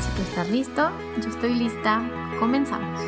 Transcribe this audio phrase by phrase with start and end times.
[0.00, 0.90] Si tú estás listo,
[1.22, 2.02] yo estoy lista,
[2.38, 3.00] comenzamos.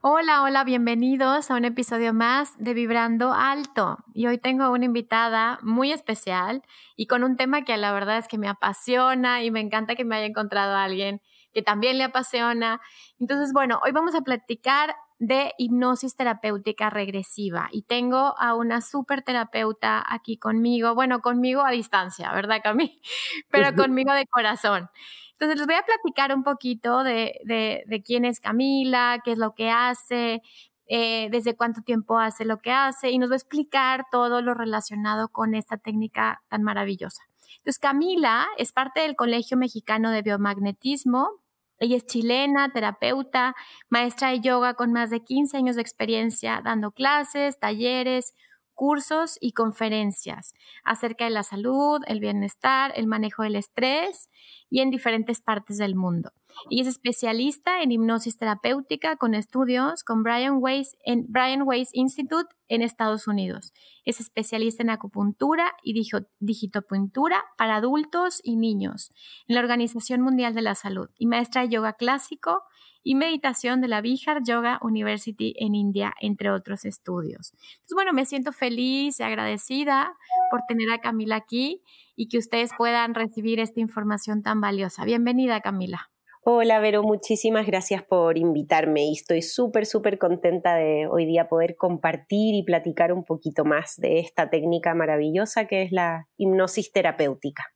[0.00, 3.98] Hola, hola, bienvenidos a un episodio más de Vibrando Alto.
[4.14, 6.62] Y hoy tengo una invitada muy especial
[6.96, 10.04] y con un tema que la verdad es que me apasiona y me encanta que
[10.04, 11.20] me haya encontrado alguien
[11.52, 12.80] que también le apasiona.
[13.18, 19.22] Entonces, bueno, hoy vamos a platicar de hipnosis terapéutica regresiva y tengo a una súper
[19.22, 23.00] terapeuta aquí conmigo, bueno, conmigo a distancia, ¿verdad, Cami?
[23.48, 24.90] Pero conmigo de corazón.
[25.30, 29.54] Entonces les voy a platicar un poquito de, de, quién es Camila, qué es lo
[29.54, 30.42] que hace,
[30.88, 34.54] eh, desde cuánto tiempo hace lo que hace y nos va a explicar todo lo
[34.54, 37.22] relacionado con esta técnica tan maravillosa.
[37.58, 41.41] Entonces, Camila es parte del Colegio Mexicano de Biomagnetismo,
[41.82, 43.56] ella es chilena, terapeuta,
[43.90, 48.34] maestra de yoga con más de 15 años de experiencia dando clases, talleres,
[48.74, 54.30] cursos y conferencias acerca de la salud, el bienestar, el manejo del estrés
[54.70, 56.32] y en diferentes partes del mundo.
[56.70, 62.54] Y es especialista en hipnosis terapéutica con estudios con Brian Weiss en Brian Weiss Institute
[62.68, 63.72] en Estados Unidos.
[64.04, 65.94] Es especialista en acupuntura y
[66.40, 69.10] digitopuntura para adultos y niños
[69.46, 72.62] en la Organización Mundial de la Salud y maestra de yoga clásico
[73.04, 77.52] y meditación de la Bihar Yoga University en India, entre otros estudios.
[77.52, 80.16] Entonces, bueno, me siento feliz y agradecida
[80.50, 81.82] por tener a Camila aquí
[82.14, 85.04] y que ustedes puedan recibir esta información tan valiosa.
[85.04, 86.11] Bienvenida, Camila.
[86.44, 91.76] Hola, Vero, muchísimas gracias por invitarme y estoy súper, súper contenta de hoy día poder
[91.76, 97.66] compartir y platicar un poquito más de esta técnica maravillosa que es la hipnosis terapéutica.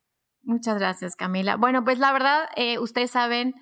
[0.43, 1.55] Muchas gracias, Camila.
[1.55, 3.53] Bueno, pues la verdad, eh, ustedes saben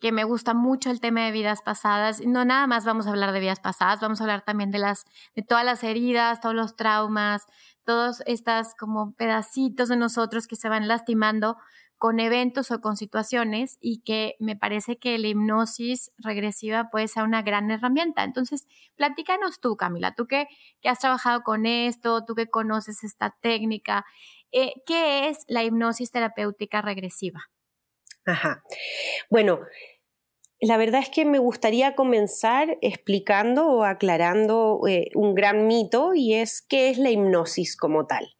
[0.00, 2.22] que me gusta mucho el tema de vidas pasadas.
[2.26, 5.04] No nada más vamos a hablar de vidas pasadas, vamos a hablar también de las
[5.34, 7.42] de todas las heridas, todos los traumas,
[7.84, 11.58] todos estas como pedacitos de nosotros que se van lastimando
[12.04, 17.22] con eventos o con situaciones y que me parece que la hipnosis regresiva puede ser
[17.22, 18.24] una gran herramienta.
[18.24, 20.46] Entonces, platícanos tú, Camila, tú que,
[20.84, 24.04] has trabajado con esto, tú que conoces esta técnica,
[24.52, 27.40] eh, ¿qué es la hipnosis terapéutica regresiva?
[28.26, 28.62] Ajá.
[29.30, 29.60] Bueno,
[30.60, 36.34] la verdad es que me gustaría comenzar explicando o aclarando eh, un gran mito y
[36.34, 38.33] es qué es la hipnosis como tal.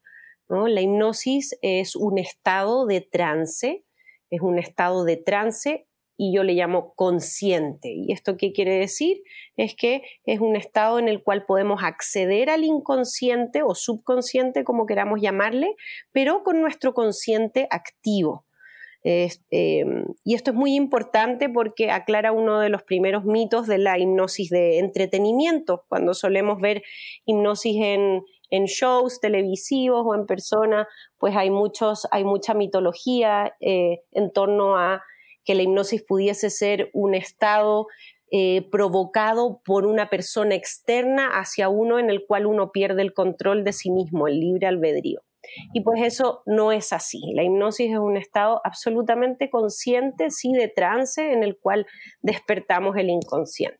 [0.48, 3.84] La hipnosis es un estado de trance,
[4.30, 7.92] es un estado de trance y yo le llamo consciente.
[7.92, 9.22] ¿Y esto qué quiere decir?
[9.56, 14.86] Es que es un estado en el cual podemos acceder al inconsciente o subconsciente, como
[14.86, 15.74] queramos llamarle,
[16.12, 18.46] pero con nuestro consciente activo.
[19.06, 23.98] Em, y esto es muy importante porque aclara uno de los primeros mitos de la
[23.98, 26.82] hipnosis de entretenimiento, cuando solemos ver
[27.26, 28.22] hipnosis en,
[28.64, 30.88] shows televisivos o en persona,
[31.18, 35.02] pues hay, muchos, hay mucha mitología eh, en torno a
[35.44, 37.86] que la hipnosis pudiese ser un estado
[38.30, 43.64] eh, provocado por una persona externa hacia uno en el cual uno pierde el control
[43.64, 45.20] de sí mismo, el libre albedrío.
[45.72, 47.20] Y pues eso no es así.
[47.34, 51.86] La hipnosis es un estado absolutamente consciente, sí, de trance en el cual
[52.22, 53.78] despertamos el inconsciente.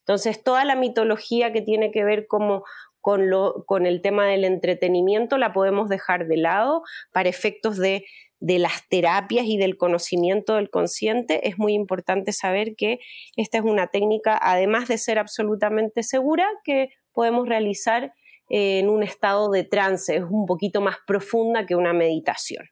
[0.00, 2.64] Entonces, toda la mitología que tiene que ver como
[3.00, 6.82] con, lo, con el tema del entretenimiento la podemos dejar de lado
[7.12, 8.04] para efectos de,
[8.38, 11.48] de las terapias y del conocimiento del consciente.
[11.48, 12.98] Es muy importante saber que
[13.36, 18.14] esta es una técnica, además de ser absolutamente segura, que podemos realizar
[18.48, 22.66] en un estado de trance, es un poquito más profunda que una meditación.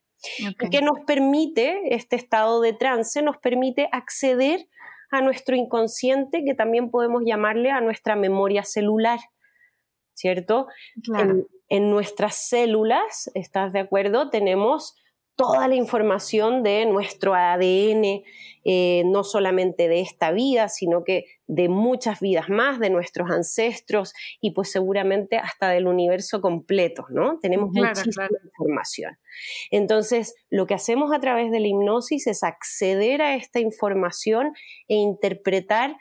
[0.72, 3.22] ¿Qué nos permite este estado de trance?
[3.22, 4.66] Nos permite acceder
[5.10, 9.20] a nuestro inconsciente, que también podemos llamarle a nuestra memoria celular,
[10.18, 10.66] ¿cierto?
[11.18, 14.30] En, en, nuestras células, ¿estás de acuerdo?
[14.30, 14.96] Tenemos
[15.38, 18.24] toda la información de nuestro ADN,
[18.64, 24.14] eh, no solamente de esta vida, sino que de muchas vidas más, de nuestros ancestros
[24.40, 27.38] y pues seguramente hasta del universo completo, ¿no?
[27.38, 29.16] Tenemos muchísima información.
[29.70, 34.54] Entonces, lo que hacemos a través de la hipnosis es acceder a esta información
[34.88, 35.96] e interpretar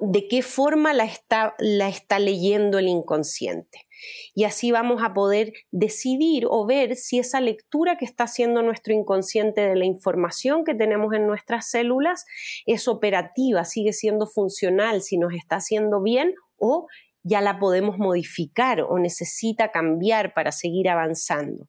[0.00, 3.86] de qué forma la está, la está leyendo el inconsciente.
[4.34, 8.94] Y así vamos a poder decidir o ver si esa lectura que está haciendo nuestro
[8.94, 12.24] inconsciente de la información que tenemos en nuestras células
[12.66, 16.86] es operativa, sigue siendo funcional, si nos está haciendo bien o
[17.28, 21.68] ya la podemos modificar o necesita cambiar para seguir avanzando.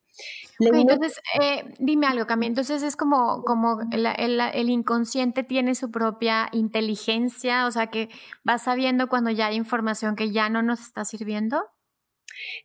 [0.58, 2.46] entonces, eh, dime algo, Cami.
[2.46, 8.08] Entonces es como, como el, inconsciente tiene su propia inteligencia, o sea que
[8.48, 11.62] va sabiendo cuando ya hay información que ya no nos está sirviendo.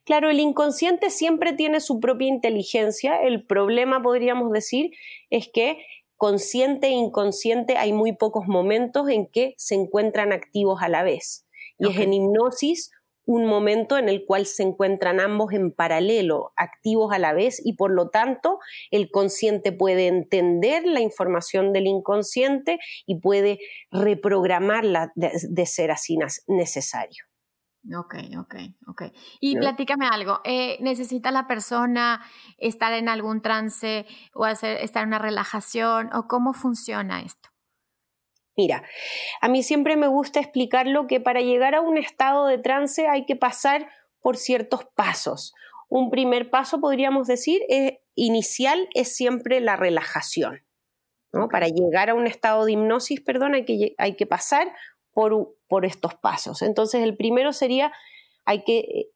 [0.06, 3.22] Claro, el inconsciente siempre tiene su propia inteligencia.
[3.22, 4.92] El problema, podríamos decir,
[5.30, 5.80] es que
[6.16, 11.45] consciente e inconsciente hay muy pocos momentos en que se encuentran activos a la vez.
[11.78, 12.92] Y es en hipnosis
[13.26, 17.74] un momento en el cual se encuentran ambos en paralelo, activos a la vez, y
[17.74, 18.60] por lo tanto
[18.92, 23.60] el consciente puede entender la información del inconsciente y puede
[23.92, 26.18] reprogramarla de ser así
[26.48, 27.26] necesario.
[27.94, 28.56] Ok, ok,
[28.88, 29.04] ok.
[29.40, 32.26] Y platícame algo, eh, ¿necesita la persona
[32.58, 37.55] estar en algún trance o hacer, estar en una relajación o cómo funciona esto?
[38.58, 38.84] Mira,
[39.42, 43.26] a mí siempre me gusta explicarlo que para llegar a un estado de trance hay
[43.26, 43.90] que pasar
[44.22, 45.54] por ciertos pasos.
[45.90, 50.64] Un primer paso, podríamos decir, es, inicial es siempre la relajación.
[51.34, 51.50] ¿no?
[51.50, 54.74] Para llegar a un estado de hipnosis, perdón, hay que, hay que pasar
[55.12, 56.62] por, estos pasos.
[56.62, 57.92] Entonces, el primero sería,
[58.46, 59.12] hay que eh,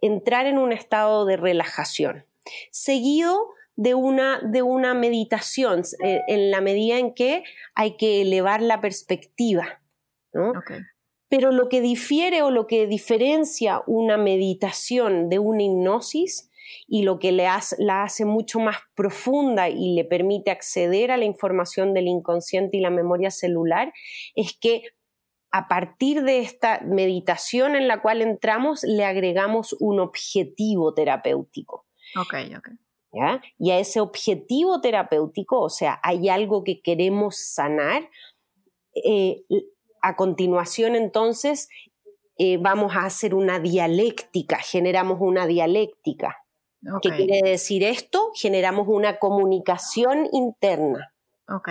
[0.00, 2.26] entrar en un estado de relajación,
[2.72, 7.44] seguido de una, de una meditación, eh, en la medida en que
[7.74, 9.80] hay que elevar la perspectiva.
[11.28, 16.50] Pero lo que difiere o lo que diferencia una meditación de una hipnosis
[16.86, 17.46] y lo que le
[17.78, 22.80] la hace mucho más profunda y le permite acceder a la información del inconsciente y
[22.80, 23.92] la memoria celular
[24.34, 24.82] es que
[25.52, 31.86] a partir de esta meditación en la cual entramos, le agregamos un objetivo terapéutico.
[32.16, 32.34] Ok,
[33.14, 33.40] ok.
[33.58, 38.08] Y a ese objetivo terapéutico, o sea, hay algo que queremos sanar,
[38.94, 39.42] eh,
[40.02, 41.68] a continuación entonces
[42.38, 46.38] eh, vamos a hacer una dialéctica, generamos una dialéctica.
[47.00, 48.30] ¿Qué quiere decir esto?
[48.34, 51.14] Generamos una comunicación interna.
[51.48, 51.68] Ok.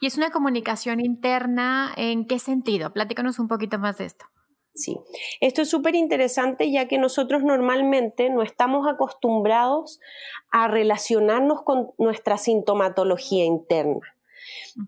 [0.00, 2.92] ¿Y es una comunicación interna en qué sentido?
[2.92, 4.26] Platícanos un poquito más de esto.
[4.74, 4.98] Sí,
[5.40, 10.00] esto es súper interesante ya que nosotros normalmente no estamos acostumbrados
[10.50, 14.00] a relacionarnos con nuestra sintomatología interna.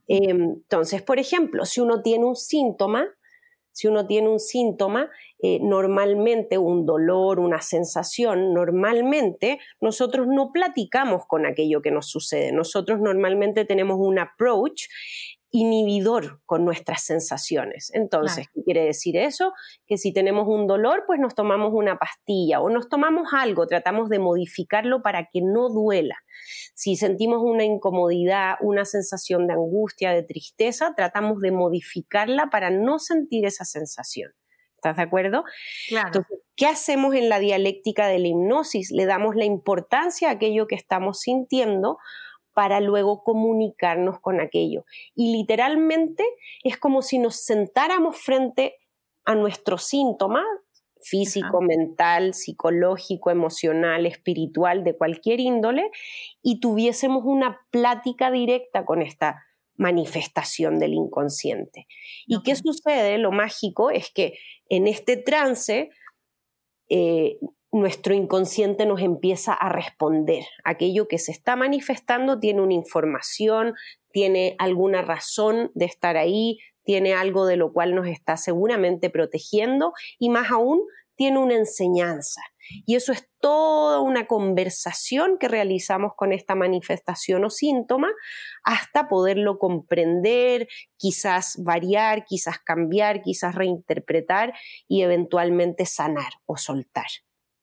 [0.08, 3.06] Em, entonces, por ejemplo, si uno tiene un síntoma,
[3.72, 5.10] si uno tiene un síntoma,
[5.42, 12.52] eh, normalmente un dolor, una sensación, normalmente nosotros no platicamos con aquello que nos sucede.
[12.52, 14.84] Nosotros normalmente tenemos un approach
[15.54, 17.92] inhibidor con nuestras sensaciones.
[17.94, 19.52] Entonces, ¿qué quiere decir eso?
[19.86, 24.08] Que si tenemos un dolor, pues nos tomamos una pastilla o nos tomamos algo, tratamos
[24.08, 26.16] de modificarlo para que no duela.
[26.74, 32.98] Si sentimos una incomodidad, una sensación de angustia, de tristeza, tratamos de modificarla para no
[32.98, 34.32] sentir esa sensación.
[34.74, 35.44] ¿Estás de acuerdo?
[35.88, 36.08] Claro.
[36.08, 38.90] Entonces, ¿qué hacemos en la dialéctica de la hipnosis?
[38.90, 41.98] Le damos la importancia a aquello que estamos sintiendo
[42.54, 44.84] para luego comunicarnos con aquello.
[45.14, 46.24] Y literalmente
[46.62, 48.76] es como si nos sentáramos frente
[49.24, 50.44] a nuestro síntoma
[51.04, 55.90] físico, mental, psicológico, emocional, espiritual, de cualquier índole,
[56.42, 59.44] y tuviésemos una plática directa con esta
[59.76, 61.86] manifestación del inconsciente.
[62.26, 63.18] ¿Y qué sucede?
[63.18, 64.38] Lo mágico es que
[64.70, 65.90] en este trance
[66.88, 67.38] eh,
[67.74, 70.44] nuestro inconsciente nos empieza a responder.
[70.62, 73.74] Aquello que se está manifestando tiene una información,
[74.12, 79.92] tiene alguna razón de estar ahí, tiene algo de lo cual nos está seguramente protegiendo
[80.20, 80.82] y más aún
[81.16, 82.40] tiene una enseñanza.
[82.86, 88.08] Y eso es toda una conversación que realizamos con esta manifestación o síntoma
[88.62, 94.54] hasta poderlo comprender, quizás variar, quizás cambiar, quizás reinterpretar
[94.86, 97.06] y eventualmente sanar o soltar.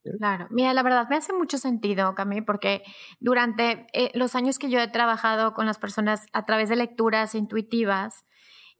[0.03, 2.81] Claro, mira, la verdad me hace mucho sentido, Cami, porque
[3.19, 7.35] durante eh, los años que yo he trabajado con las personas a través de lecturas
[7.35, 8.25] intuitivas,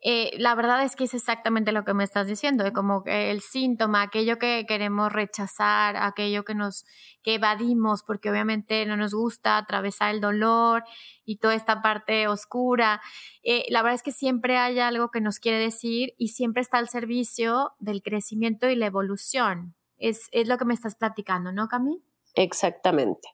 [0.04, 3.42] eh, la verdad es que es exactamente lo que me estás diciendo, de como el
[3.42, 6.86] síntoma, aquello que queremos rechazar, aquello que nos
[7.22, 10.84] que evadimos porque obviamente no nos gusta atravesar el dolor
[11.24, 13.00] y toda esta parte oscura.
[13.44, 16.80] Eh, la verdad es que siempre hay algo que nos quiere decir y siempre está
[16.80, 19.76] al servicio del crecimiento y la evolución.
[20.02, 22.04] Es, es lo que me estás platicando, ¿no, Cami?
[22.36, 23.30] Exactamente,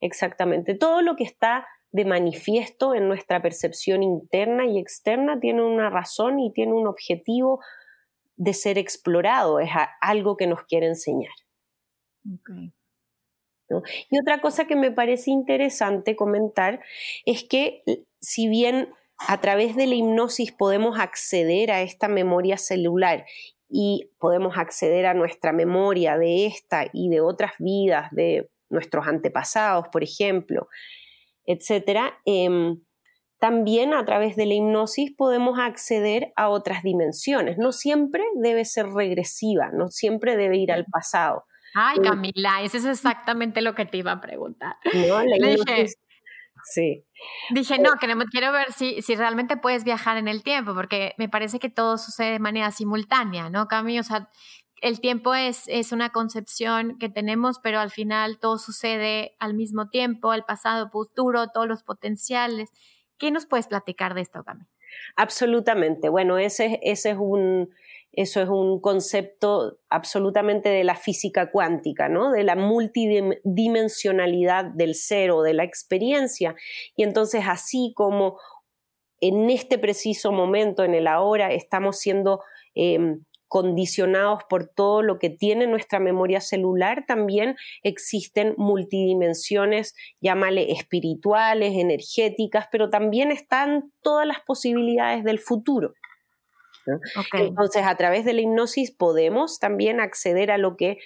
[0.00, 0.74] exactamente.
[0.74, 6.40] Todo lo que está de manifiesto en nuestra percepción interna y externa tiene una razón
[6.40, 7.60] y tiene un objetivo
[8.36, 11.30] de ser explorado, es algo que nos quiere enseñar.
[14.10, 16.80] Y otra cosa que me parece interesante comentar
[17.24, 17.82] es que
[18.20, 23.24] si bien a través de la hipnosis podemos acceder a esta memoria celular
[23.76, 29.88] y podemos acceder a nuestra memoria de esta y de otras vidas, de nuestros antepasados,
[29.88, 30.68] por ejemplo,
[31.44, 32.80] etcétera, em,
[33.40, 37.58] también a través de la hipnosis podemos acceder a otras dimensiones.
[37.58, 41.44] No siempre debe ser regresiva, no siempre debe ir al pasado.
[41.74, 44.76] Ay, em, Camila, eso es exactamente lo que te iba a preguntar.
[44.94, 45.96] No, la hipnosis,
[46.64, 47.04] sí.
[47.50, 51.28] Dije, no, eh, quiero ver si, si realmente puedes viajar en el tiempo, porque me
[51.28, 53.98] parece que todo sucede de manera simultánea, ¿no, Cami?
[53.98, 54.30] O sea,
[54.82, 59.88] el tiempo es, es una concepción que tenemos, pero al final todo sucede al mismo
[59.88, 62.70] tiempo, el pasado, futuro, todos los potenciales.
[63.18, 64.64] ¿Qué nos puedes platicar de esto, Cami?
[65.16, 66.08] Absolutamente.
[66.08, 67.70] Bueno, ese, ese es un,
[68.16, 72.30] eso es un concepto absolutamente de la física cuántica, ¿no?
[72.30, 76.54] De la multidimensionalidad del ser o de la experiencia.
[76.96, 78.38] Y entonces, así como
[79.20, 82.40] en este preciso momento, en el ahora, estamos siendo
[82.74, 91.74] em, condicionados por todo lo que tiene nuestra memoria celular, también existen multidimensiones, llámale espirituales,
[91.76, 95.94] energéticas, pero también están todas las posibilidades del futuro.
[97.32, 100.98] Entonces, a través de la hipnosis podemos también acceder a lo que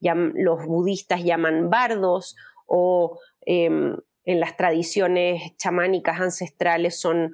[0.00, 7.32] los budistas llaman bardos o em, en las tradiciones chamánicas ancestrales son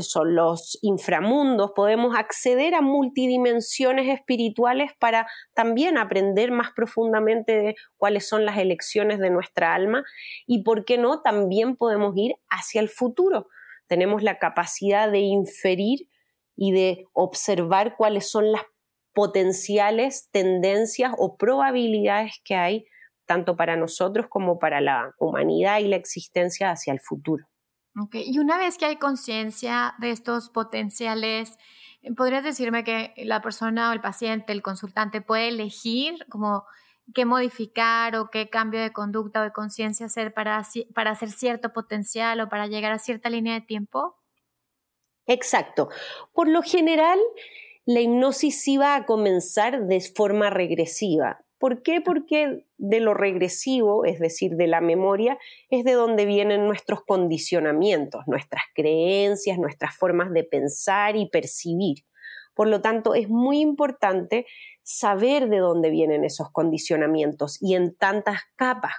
[0.00, 8.28] son los inframundos, podemos acceder a multidimensiones espirituales para también aprender más profundamente de cuáles
[8.28, 10.04] son las elecciones de nuestra alma
[10.46, 13.48] y, ¿por qué no?, también podemos ir hacia el futuro.
[13.88, 16.08] Tenemos la capacidad de inferir
[16.56, 18.62] y de observar cuáles son las
[19.12, 22.86] potenciales tendencias o probabilidades que hay
[23.26, 27.46] tanto para nosotros como para la humanidad y la existencia hacia el futuro.
[28.12, 31.56] Y una vez que hay conciencia de estos potenciales,
[32.16, 36.64] ¿podrías decirme que la persona o el paciente, el consultante puede elegir como
[37.14, 40.62] qué modificar o qué cambio de conducta o de conciencia hacer para,
[40.94, 44.16] para hacer cierto potencial o para llegar a cierta línea de tiempo?
[45.26, 45.88] Exacto.
[46.32, 47.18] Por lo general,
[47.84, 51.44] la hipnosis sí va a comenzar de forma regresiva.
[51.58, 52.00] ¿Por qué?
[52.00, 55.38] Porque de lo regresivo, es decir, de la memoria,
[55.70, 62.04] es de donde vienen nuestros condicionamientos, nuestras creencias, nuestras formas de pensar y percibir.
[62.54, 64.46] Por lo tanto, es muy importante
[64.82, 68.94] saber de dónde vienen esos condicionamientos y en tantas capas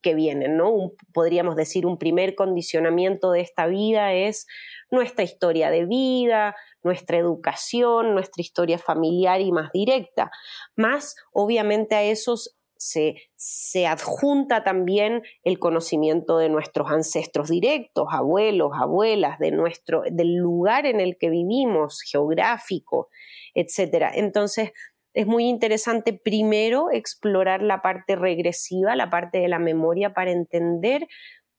[0.00, 0.92] que vienen, ¿no?
[1.12, 4.46] podríamos decir un primer condicionamiento de esta vida es
[4.90, 10.30] nuestra historia de vida, nuestra educación, nuestra historia familiar y más directa.
[10.76, 18.70] Más, obviamente, a esos se, se, adjunta también el conocimiento de nuestros ancestros directos, abuelos,
[18.74, 23.10] abuelas, de nuestro, del lugar en el que vivimos, geográfico,
[23.54, 24.12] etc.
[24.14, 24.72] Entonces,
[25.12, 31.08] es muy interesante primero explorar la parte regresiva, la parte de la memoria, para entender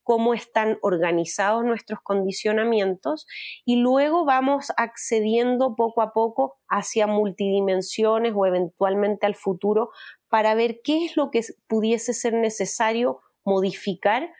[0.02, 3.26] cómo están organizados nuestros condicionamientos
[3.64, 9.90] y luego vamos accediendo poco a poco hacia multidimensiones o eventualmente al futuro
[10.28, 14.32] para ver qué es lo que pudiese ser necesario modificar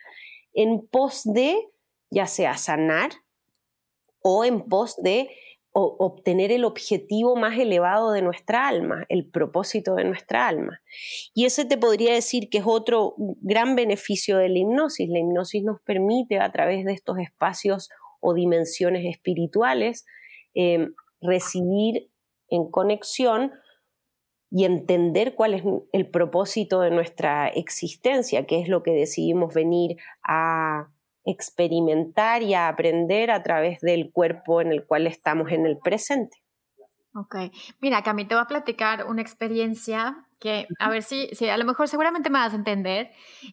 [0.52, 1.56] en pos de
[2.10, 3.10] ya sea sanar
[4.20, 5.30] o en pos de
[5.72, 10.82] obtener el objetivo más elevado de nuestra alma, el propósito de nuestra alma.
[11.34, 15.08] Y ese te podría decir que es otro gran beneficio de la hipnosis.
[15.08, 17.88] La hipnosis nos permite a través de estos espacios
[18.20, 20.04] o dimensiones espirituales
[20.54, 20.88] eh,
[21.20, 22.10] recibir
[22.48, 23.52] en conexión
[24.50, 25.62] y entender cuál es
[25.92, 30.90] el propósito de nuestra existencia, qué es lo que decidimos venir a
[31.24, 36.42] experimentar y a aprender a través del cuerpo en el cual estamos en el presente.
[37.14, 37.36] Ok,
[37.80, 41.64] mira, Cami, te voy a platicar una experiencia que, a ver si, si a lo
[41.66, 43.10] mejor seguramente me vas a entender.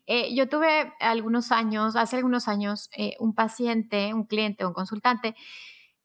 [0.07, 5.35] Eh, yo tuve algunos años, hace algunos años, eh, un paciente, un cliente, un consultante,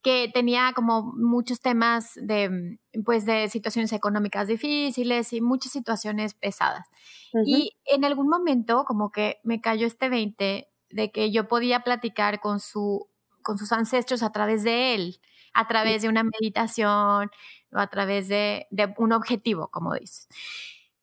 [0.03, 6.87] que tenía como muchos temas de, pues, de situaciones económicas difíciles y muchas situaciones pesadas.
[7.47, 12.41] Y en algún momento como que me cayó este 20 de que yo podía platicar
[12.41, 13.09] con, su,
[13.43, 15.21] con sus ancestros a través de él,
[15.53, 17.31] a través de una meditación
[17.73, 20.29] o a través de, de un objetivo, como dices.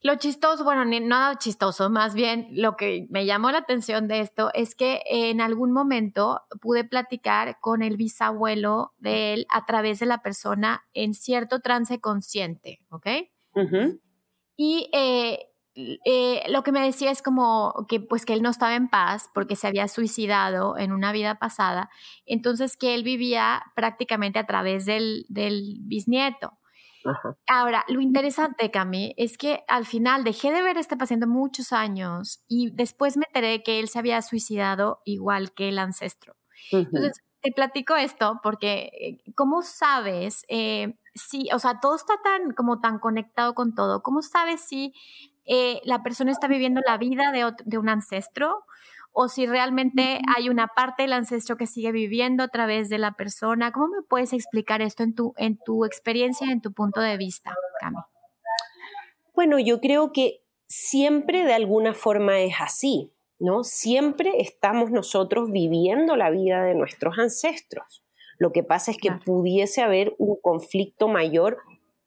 [0.04, 4.22] Lo chistoso, bueno, ni nada chistoso, más bien lo que me llamó la atención de
[4.22, 10.00] esto es que en algún momento pude platicar con el bisabuelo de él a través
[10.00, 13.08] de la persona en cierto trance consciente, ¿ok?
[14.58, 18.76] Y eh, eh, lo que me decía es como que pues que él no estaba
[18.76, 21.90] en paz porque se había suicidado en una vida pasada,
[22.26, 26.58] entonces que él vivía prácticamente a través del, del bisnieto.
[27.48, 31.74] Ahora, lo interesante, Cami, es que al final dejé de ver a este paciente muchos
[31.74, 36.36] años y después me enteré que él se había suicidado igual que el ancestro.
[36.72, 42.52] Entonces, te platico esto porque, eh, ¿cómo sabes eh, si, o sea, todo está tan,
[42.52, 44.94] como tan conectado con todo, ¿cómo sabes si
[45.46, 48.64] eh, la persona está viviendo la vida de, de un ancestro
[49.14, 53.14] o si realmente hay una parte del ancestro que sigue viviendo a través de la
[53.14, 53.72] persona.
[53.72, 57.54] ¿Cómo me puedes explicar esto en tu, en tu experiencia, en tu punto de vista,
[57.80, 57.98] Cami?
[59.36, 63.64] Bueno, yo creo que siempre de alguna forma es así, ¿no?
[63.64, 68.04] Siempre estamos nosotros viviendo la vida de nuestros ancestros.
[68.38, 71.58] Lo que pasa es que pudiese haber un conflicto mayor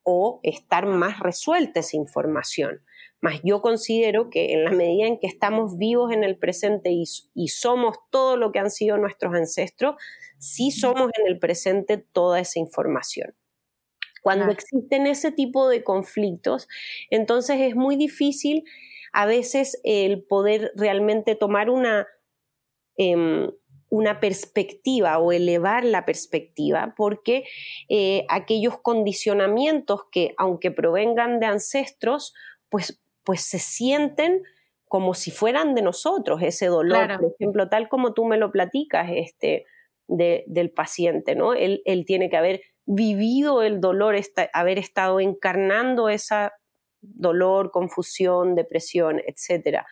[0.02, 2.80] o estar más resuelta esa información.
[3.24, 7.48] Mas yo considero que en la medida en que estamos vivos en el presente y,
[7.48, 9.94] somos todo lo que han sido nuestros ancestros,
[10.38, 13.34] sí somos en el presente toda esa información.
[14.20, 16.68] Cuando existen ese tipo de conflictos,
[17.08, 18.64] entonces es muy difícil
[19.14, 22.06] a veces el poder realmente tomar una,
[22.98, 23.50] em,
[23.88, 27.44] una perspectiva o elevar la perspectiva, porque
[27.88, 32.34] eh, aquellos condicionamientos que, aunque provengan de ancestros,
[32.68, 34.42] pues pues se sienten
[34.86, 39.10] como si fueran de nosotros ese dolor, por ejemplo, tal como tú me lo platicas
[39.12, 39.66] este,
[40.06, 41.54] del paciente, ¿no?
[41.54, 44.14] Él, tiene que haber vivido el dolor,
[44.52, 46.52] haber estado encarnando esa
[47.00, 49.87] dolor, confusión, depresión, etcétera,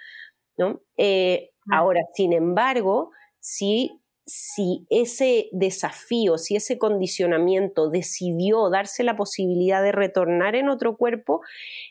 [0.56, 0.82] ¿no?
[0.96, 9.82] Eh, ahora, sin embargo, si si ese desafío, si ese condicionamiento decidió darse la posibilidad
[9.82, 11.40] de retornar en otro cuerpo,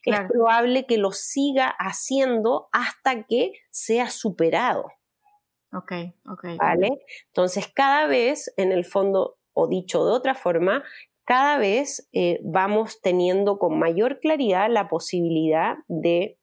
[0.05, 4.85] es probable que lo siga haciendo hasta que sea superado.
[5.73, 5.91] Ok,
[6.29, 6.45] ok.
[6.57, 6.89] ¿Vale?
[7.27, 10.83] Entonces, cada vez, en el fondo, o dicho de otra forma,
[11.25, 16.37] cada vez eh, vamos teniendo con mayor claridad la posibilidad de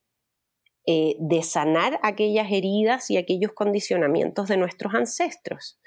[0.91, 5.79] eh, de sanar aquellas heridas y aquellos condicionamientos de nuestros ancestros.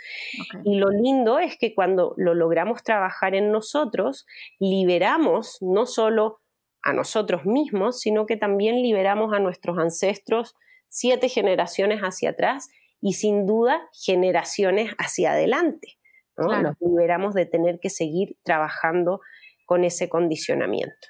[0.63, 4.27] Y lo lindo es que cuando lo logramos trabajar en nosotros,
[4.59, 6.41] liberamos no solo
[6.83, 10.53] a nosotros mismos, sino que también liberamos a nuestros ancestros
[10.87, 12.69] siete generaciones hacia atrás
[13.01, 15.97] y sin duda generaciones hacia adelante.
[16.37, 19.19] Nos liberamos de tener que seguir trabajando
[19.65, 21.07] con ese condicionamiento.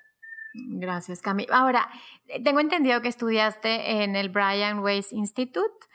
[0.54, 1.48] Gracias, Cami.
[1.52, 1.90] Ahora,
[2.44, 5.88] tengo entendido que estudiaste en el Brian Weiss Institute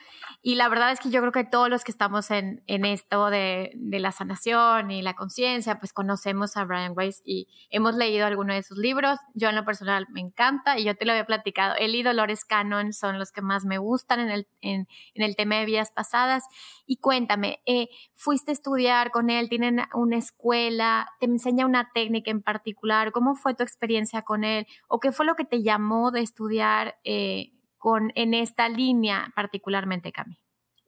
[0.42, 3.30] y la verdad es que yo creo que todos los que estamos en, en esto
[3.30, 8.26] de, de, la sanación y la conciencia, pues conocemos a Brian Weiss y hemos leído
[8.26, 9.18] algunos de sus libros.
[9.34, 11.74] Yo en lo personal me encanta y yo te lo había platicado.
[11.78, 15.34] Él y Dolores Cannon son los que más me gustan en el, en, en el
[15.36, 16.44] tema de vidas pasadas.
[16.86, 19.48] Y cuéntame, eh, ¿fuiste a estudiar con él?
[19.48, 21.08] ¿Tienen una escuela?
[21.18, 23.10] ¿Te enseña una técnica en particular?
[23.10, 24.45] ¿Cómo fue tu experiencia con él?
[24.88, 30.12] ¿O qué fue lo que te llamó de estudiar eh, con, en esta línea particularmente,
[30.12, 30.38] Cami?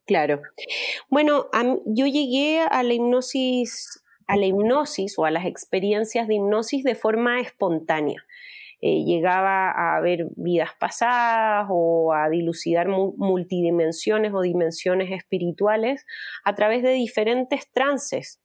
[0.06, 0.40] Claro.
[1.10, 1.48] Bueno,
[1.84, 6.94] yo llegué a la hipnosis, a la hipnosis o a las experiencias de hipnosis de
[6.94, 8.24] forma espontánea.
[8.80, 16.06] Eh, llegaba a ver vidas pasadas o a dilucidar multidimensiones o dimensiones espirituales
[16.44, 18.40] a través de diferentes trances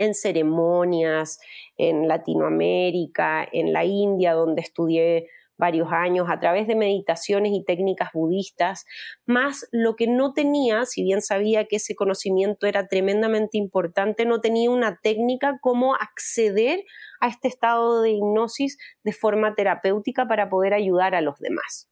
[0.00, 1.38] en ceremonias,
[1.76, 8.08] en Latinoamérica, en la India, donde estudié varios años a través de meditaciones y técnicas
[8.14, 8.86] budistas,
[9.26, 14.40] más lo que no tenía, si bien sabía que ese conocimiento era tremendamente importante, no
[14.40, 16.82] tenía una técnica como acceder
[17.20, 21.89] a este estado de hipnosis de forma terapéutica para poder ayudar a los demás.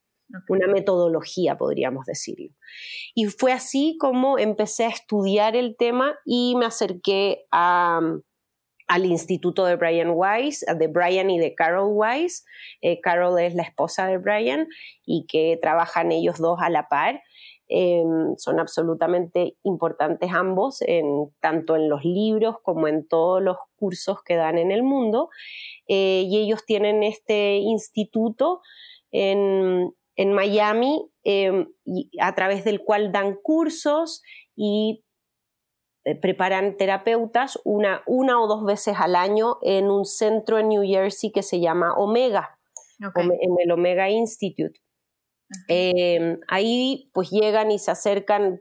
[0.49, 2.51] Una metodología, podríamos decirlo.
[3.15, 8.01] Y fue así como empecé a estudiar el tema y me acerqué a,
[8.89, 12.45] al instituto de Brian Weiss, de Brian y de Carol Weiss.
[12.83, 14.69] Eh, Carol es la esposa de Brian
[15.05, 17.23] y que trabajan ellos dos a la par.
[17.71, 20.83] Em, son absolutamente importantes ambos,
[21.41, 25.29] tanto en los libros como en todos los cursos que dan en el mundo.
[25.87, 28.63] Eh, y ellos tienen este instituto
[29.11, 31.69] en, en Miami em,
[32.21, 34.23] a través del cual dan cursos
[34.57, 35.05] y
[36.05, 40.83] eh, preparan terapeutas una, una o dos veces al año en un centro en New
[40.83, 42.59] Jersey que se llama Omega,
[43.15, 44.81] en el Omega Institute.
[45.69, 48.61] Em, ahí pues llegan y se acercan,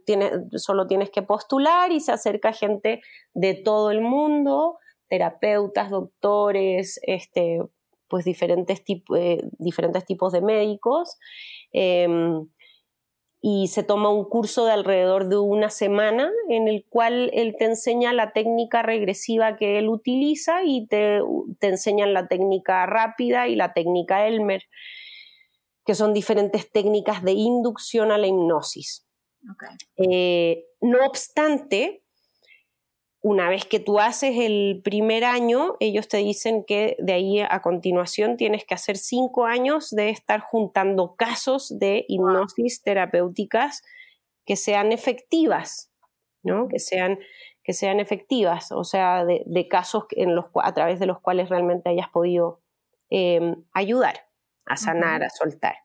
[0.51, 3.01] solo tienes que postular y se acerca gente
[3.33, 4.77] de todo el mundo,
[5.09, 7.61] terapeutas, doctores, este,
[8.07, 8.83] pues diferentes,
[9.15, 11.17] eh, diferentes tipos de médicos.
[11.71, 12.47] Em,
[13.39, 17.65] y se toma un curso de alrededor de una semana en el cual él te
[17.65, 21.21] enseña la técnica regresiva que él utiliza y te,
[21.59, 24.63] te enseñan la técnica rápida y la técnica Elmer
[25.87, 29.07] que son diferentes técnicas de inducción a la hipnosis.
[29.95, 32.03] Eh, no obstante,
[33.27, 37.61] una vez que tú haces el primer año, ellos te dicen que de ahí a
[37.61, 43.83] continuación tienes que hacer cinco años de estar juntando casos de hipnosis terapéuticas
[44.45, 45.91] que sean efectivas,
[46.41, 46.69] ¿no?
[46.69, 47.19] Que sean,
[47.63, 51.89] que sean efectivas, o sea, de, casos en los, a través de los cuales realmente
[51.89, 52.61] hayas podido
[53.09, 54.21] eh, ayudar
[54.65, 55.75] a sanar, a soltar.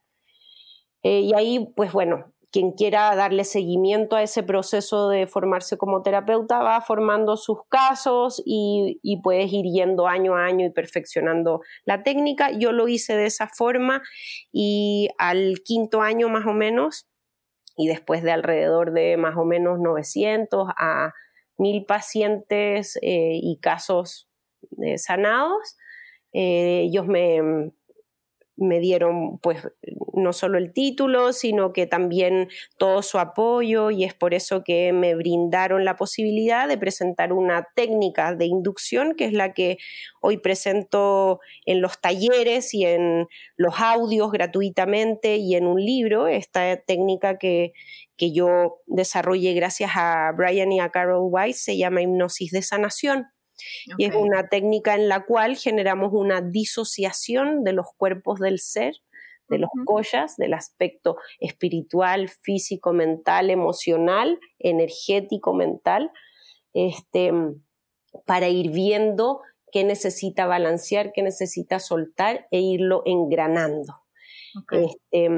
[1.01, 6.03] Eh, y ahí, pues bueno, quien quiera darle seguimiento a ese proceso de formarse como
[6.03, 12.03] terapeuta va formando sus casos y, puedes ir yendo año a año y perfeccionando la
[12.03, 12.51] técnica.
[12.51, 14.03] Yo lo hice de esa forma
[14.51, 17.07] y al quinto año más o menos,
[17.75, 21.11] y después de alrededor de más o menos 900 a
[21.57, 24.29] 1000 pacientes eh, y casos
[24.83, 25.75] eh, sanados,
[26.35, 27.71] ellos me,
[28.55, 29.67] me dieron pues
[30.13, 34.93] no solo el título, sino que también todo su apoyo y es por eso que
[34.93, 39.77] me brindaron la posibilidad de presentar una técnica de inducción que es la que
[40.21, 46.77] hoy presento en los talleres y en los audios gratuitamente y en un libro, esta
[46.77, 47.73] técnica que,
[48.17, 53.27] que yo desarrollé gracias a Brian y a Carol Weiss se llama hipnosis de sanación
[53.97, 58.95] y es una técnica en la cual generamos una disociación de los cuerpos del ser,
[59.49, 66.11] de los collas, del aspecto espiritual, físico, mental, emocional, energético, mental,
[66.73, 67.31] este,
[68.25, 74.01] para ir viendo qué necesita balancear, qué necesita soltar e irlo engranando.
[74.71, 75.29] Este,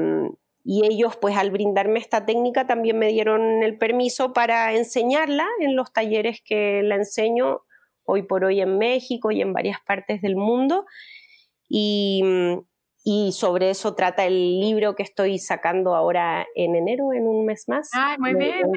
[0.62, 5.76] y ellos, pues al brindarme esta técnica, también me dieron el permiso para enseñarla en
[5.76, 7.62] los talleres que la enseño
[8.06, 10.86] hoy por hoy en México y en varias partes del mundo.
[11.68, 12.22] Y,
[13.32, 17.90] sobre eso trata el libro que estoy sacando ahora en enero, en un mes más.
[17.92, 18.72] ¡Ay, muy bien!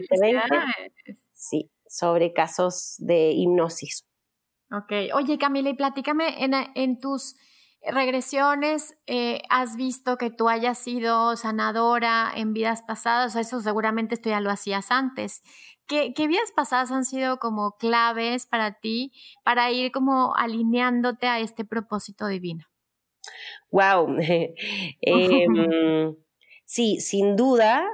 [1.34, 4.06] Sí, sobre casos de hipnosis.
[4.72, 4.92] Ok.
[5.16, 7.36] Oye, Camila, y platícame en, en tus
[7.86, 14.30] regresiones, eh, has visto que tú hayas sido sanadora en vidas pasadas, eso seguramente tú
[14.30, 15.42] ya lo hacías antes.
[15.88, 19.12] ¿Qué, vidas pasadas han sido como claves para ti
[19.44, 22.66] para ir como alineándote a este propósito divino?
[23.72, 24.16] Wow.
[25.02, 26.16] Em,
[26.66, 27.88] sí, sin duda,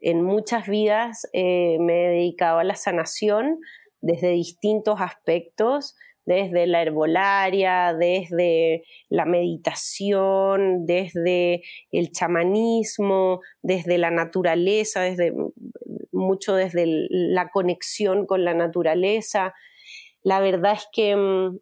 [0.00, 3.58] en muchas vidas eh, me he dedicado a la sanación
[4.00, 5.96] desde distintos aspectos
[6.30, 15.32] desde la herbolaria, desde la meditación, desde el chamanismo, desde la naturaleza, desde
[16.12, 19.54] mucho desde la conexión con la naturaleza.
[20.22, 21.58] La verdad es que, mm,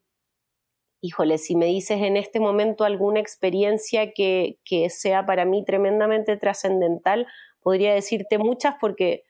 [1.01, 6.37] híjole, si me dices en este momento alguna experiencia que, que sea para mí tremendamente
[6.37, 7.27] trascendental,
[7.63, 9.23] podría decirte muchas porque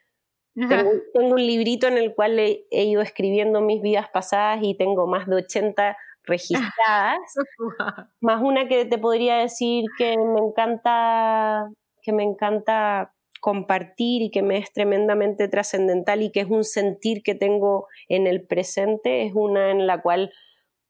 [1.14, 5.26] tengo, un librito en el cual he, ido escribiendo mis vidas pasadas y tengo más
[5.26, 7.18] de 80 registradas,
[8.20, 11.68] más una que te podría decir que me encanta,
[12.02, 17.22] que me encanta compartir y que me es tremendamente trascendental y que es un sentir
[17.22, 20.32] que tengo en el presente, es una en la cual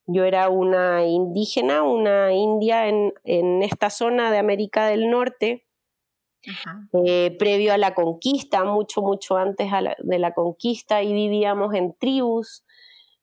[0.06, 5.67] yo era una indígena, una india en, en esta zona de América del Norte,
[7.04, 12.64] eh, previo a la conquista, mucho, mucho antes de la conquista, y vivíamos en tribus,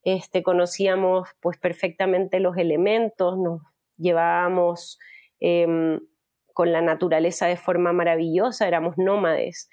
[0.04, 3.62] este, conocíamos pues perfectamente los elementos, nos
[3.98, 5.00] llevábamos
[5.40, 6.00] em,
[6.54, 9.70] con la naturaleza de forma maravillosa, éramos nómades.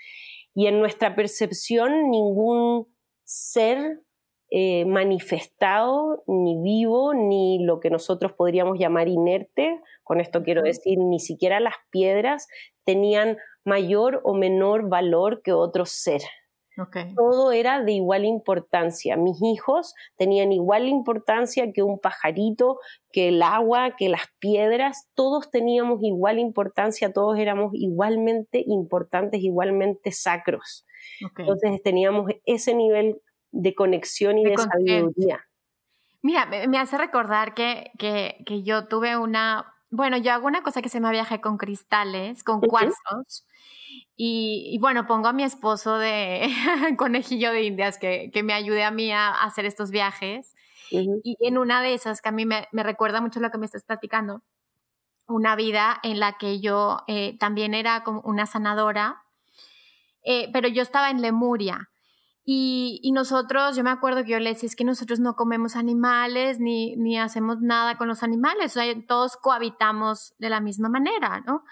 [0.55, 2.89] Y en nuestra percepción ningún
[3.25, 4.01] ser
[4.51, 10.99] eh, manifestado, ni vivo, ni lo que nosotros podríamos llamar inerte, con esto quiero decir,
[10.99, 12.49] ni siquiera las piedras
[12.85, 16.23] tenían mayor o menor valor que otro ser.
[17.17, 19.17] Todo era de igual importancia.
[19.17, 22.79] Mis hijos tenían igual importancia que un pajarito,
[23.13, 25.11] que el agua, que las piedras.
[25.15, 30.87] Todos teníamos igual importancia, todos éramos igualmente importantes, igualmente sacros.
[31.37, 35.45] Entonces teníamos ese nivel de conexión y de, sabiduría.
[36.23, 40.89] Mira, me, hace recordar que, que, yo tuve una, bueno, yo hago una cosa que
[40.89, 43.47] se me viaje con cristales, con cuarzos.
[44.17, 46.49] Y, bueno, pongo a mi esposo de
[46.97, 50.55] conejillo de indias que, que, me ayude a mí a hacer estos viajes.
[50.91, 53.67] Y en una de esas, que a mí me, me, recuerda mucho lo que me
[53.67, 54.43] estás platicando,
[55.27, 59.23] una vida en la que yo eh, también era como una sanadora,
[60.25, 61.91] eh, pero yo estaba en Lemuria.
[62.45, 66.59] Y, nosotros, yo me acuerdo que yo le decía, es que nosotros no comemos animales
[66.59, 71.43] ni, ni hacemos nada con los animales, o sea, todos cohabitamos de la misma manera,
[71.47, 71.63] ¿no?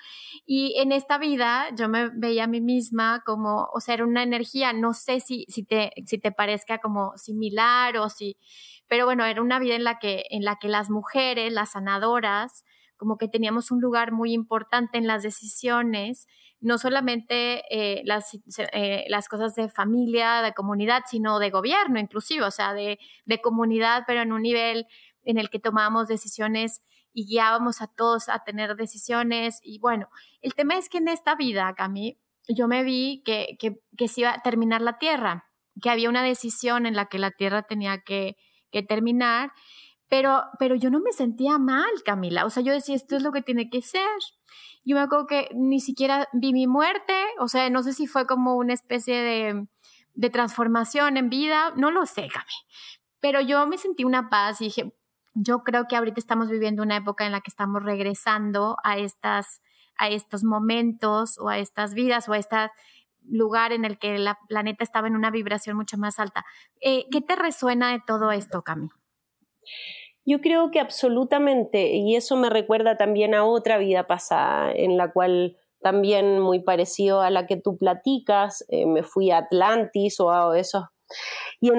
[0.47, 4.23] Y en esta vida yo me veía a mí misma como, o sea, era una
[4.23, 8.37] energía, no sé si, si, te, si te parezca como similar o si,
[8.87, 12.65] pero bueno, era una vida en la que, en la que las mujeres, las sanadoras,
[13.01, 16.29] como que teníamos un lugar muy importante en las decisiones
[16.61, 18.39] no solamente eh, las,
[18.75, 23.41] eh, las, cosas de familia, de comunidad, sino de gobierno inclusive, o sea, de, de,
[23.41, 24.87] comunidad, pero en un nivel
[25.23, 26.83] en el que tomábamos decisiones
[27.15, 29.61] y guiábamos a todos a tener decisiones.
[29.63, 30.11] Y bueno,
[30.43, 34.21] el tema es que en esta vida, Cami, yo me vi que, que, que se
[34.21, 35.47] iba a terminar la Tierra,
[35.81, 38.37] que había una decisión en la que la Tierra tenía que,
[38.71, 39.53] que terminar,
[40.11, 42.45] pero, pero yo no me sentía mal, Camila.
[42.45, 44.09] O sea, yo decía, esto es lo que tiene que ser.
[44.85, 48.27] Yo me acuerdo que ni siquiera vi mi muerte, o sea, no sé si fue
[48.27, 49.67] como una especie de,
[50.15, 52.53] de transformación en vida, no lo sé, Cami.
[53.21, 54.93] Pero yo me sentí una paz y dije,
[55.35, 59.63] yo creo que ahorita estamos viviendo una época en la que estamos regresando a estas
[59.97, 62.57] a estos momentos o a estas vidas o a este
[63.23, 66.45] lugar en el que la planeta estaba en una vibración mucho más alta.
[66.81, 68.89] Eh, ¿Qué te resuena de todo esto, Cami?
[70.27, 75.13] Yo creo que absolutamente, y eso me recuerda también a otra vida pasada, en la
[75.13, 80.31] cual también muy parecido a la que tú platicas, eh, me fui a Atlantis o
[80.31, 80.85] a esos...
[81.61, 81.71] Y,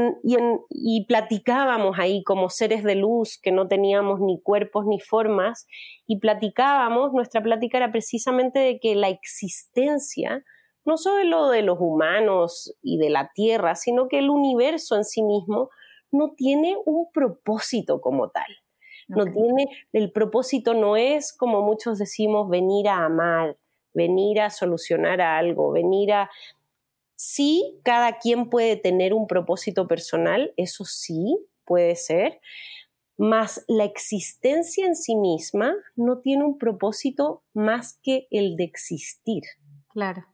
[0.69, 5.65] y, platicábamos ahí como seres de luz que no teníamos ni cuerpos ni formas,
[6.05, 10.43] y platicábamos, nuestra plática era precisamente de que la existencia,
[10.83, 15.23] no solo de los humanos y de la Tierra, sino que el universo en sí
[15.23, 15.69] mismo
[16.11, 18.51] no tiene un propósito como tal.
[19.07, 23.57] No tiene, el propósito no es, como muchos decimos, venir a amar,
[23.93, 26.29] venir a solucionar algo, venir a...
[27.15, 32.39] Sí, cada quien puede tener un propósito personal, eso sí puede ser,
[33.17, 39.43] mas la existencia en sí misma no tiene un propósito más que el de existir.
[39.89, 40.25] Claro.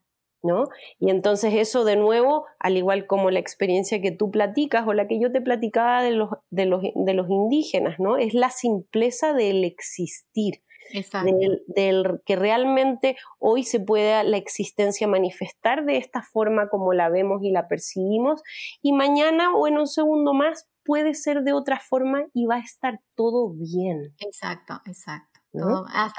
[1.00, 5.08] Y entonces eso de nuevo, al igual como la experiencia que tú platicas o la
[5.08, 8.18] que yo te platicaba de los, de los, de los indígenas, ¿no?
[8.18, 10.62] Es la simpleza del existir.
[11.26, 17.10] Del, del, que realmente hoy se pueda la existencia manifestar de esta forma como la
[17.10, 18.42] vemos y la percibimos
[18.82, 22.62] y mañana o en un segundo más puede ser de otra forma y va a
[22.62, 24.16] estar todo bien.
[24.20, 25.37] Exacto, exacto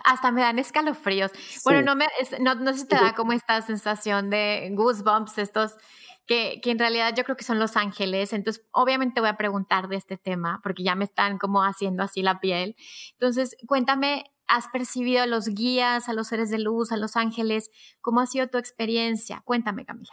[0.04, 1.32] hasta, me dan escalofríos.
[1.64, 2.06] Bueno, no, me,
[2.40, 5.76] no, no, sé si te da como esta sensación de goosebumps, estos
[6.26, 8.32] que, que, en realidad yo creo que son los ángeles.
[8.32, 12.22] Entonces, obviamente voy a preguntar de este tema porque ya me están como haciendo así
[12.22, 12.76] la piel.
[13.12, 17.70] Entonces, cuéntame, ¿has percibido a los guías, a los seres de luz, a los ángeles?
[18.00, 19.42] ¿Cómo ha sido tu experiencia?
[19.44, 20.12] Cuéntame, Camila.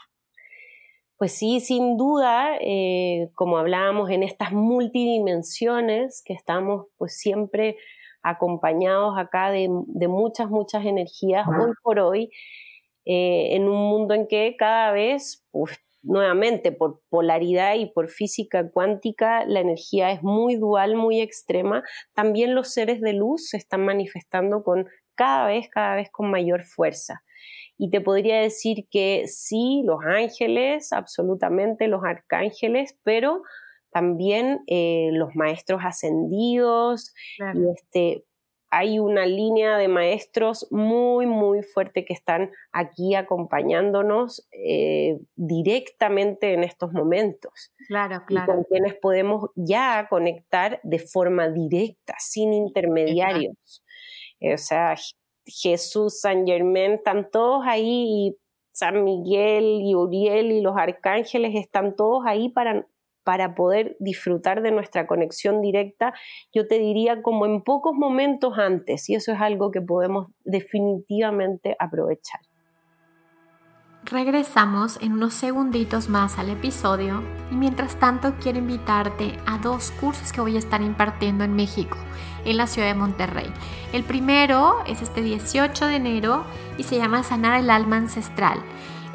[1.17, 7.77] Pues sí, sin duda, eh, como hablábamos en estas multidimensiones que estamos pues siempre
[8.25, 12.31] acompañados acá de, muchas, muchas energías hoy por hoy,
[13.05, 18.69] eh, en un mundo en que cada vez, pues, nuevamente, por polaridad y por física
[18.71, 21.83] cuántica, la energía es muy dual, muy extrema,
[22.13, 26.63] también los seres de luz se están manifestando con cada vez, cada vez con mayor
[26.63, 27.23] fuerza.
[27.77, 33.41] Y te podría decir que sí, los ángeles, absolutamente los arcángeles, pero
[33.95, 38.25] también eh, los maestros ascendidos, y este,
[38.69, 46.65] hay una línea de maestros muy, muy fuerte que están aquí acompañándonos eh, directamente en
[46.65, 47.71] estos momentos.
[47.87, 48.53] Claro, claro.
[48.53, 53.81] con quienes podemos ya conectar de forma directa, sin intermediarios.
[54.41, 54.95] o sea,
[55.45, 58.37] Jesús, San Germán, están todos ahí y
[58.73, 62.85] San Miguel y Uriel y los arcángeles están todos ahí para
[63.25, 66.13] para poder disfrutar de nuestra conexión directa,
[66.53, 71.75] yo te diría como en pocos momentos antes, y eso es algo que podemos definitivamente
[71.79, 72.39] aprovechar.
[74.03, 80.31] regresamos en unos segunditos más al episodio y mientras tanto quiero invitarte a dos cursos
[80.31, 81.97] que voy a estar impartiendo en México,
[82.45, 83.51] en la ciudad de Monterrey.
[83.93, 86.43] El primero es este 18 de enero
[86.77, 88.59] y se llama Sanar el alma ancestral.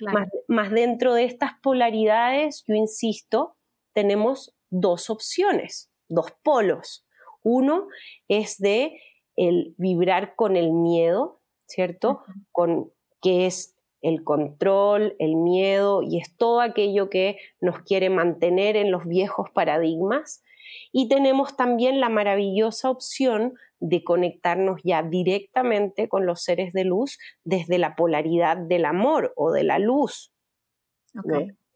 [0.00, 3.56] Más, más dentro de estas polaridades, yo insisto,
[3.94, 7.06] tenemos dos opciones, dos polos.
[7.42, 7.86] Uno
[8.26, 9.00] es de
[9.36, 12.24] el vibrar con el miedo, ¿cierto?
[12.50, 12.90] Con
[13.22, 13.75] que es
[14.06, 19.50] el control, el miedo y es todo aquello que nos quiere mantener en los viejos
[19.50, 20.44] paradigmas.
[20.92, 27.18] Y tenemos también la maravillosa opción de conectarnos ya directamente con los seres de luz
[27.42, 30.32] desde la polaridad del amor o de la luz.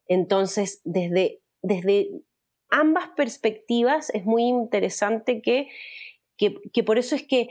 [0.06, 2.10] Entonces, desde, desde
[2.68, 5.68] ambas perspectivas es muy interesante que,
[6.36, 7.48] que por eso es que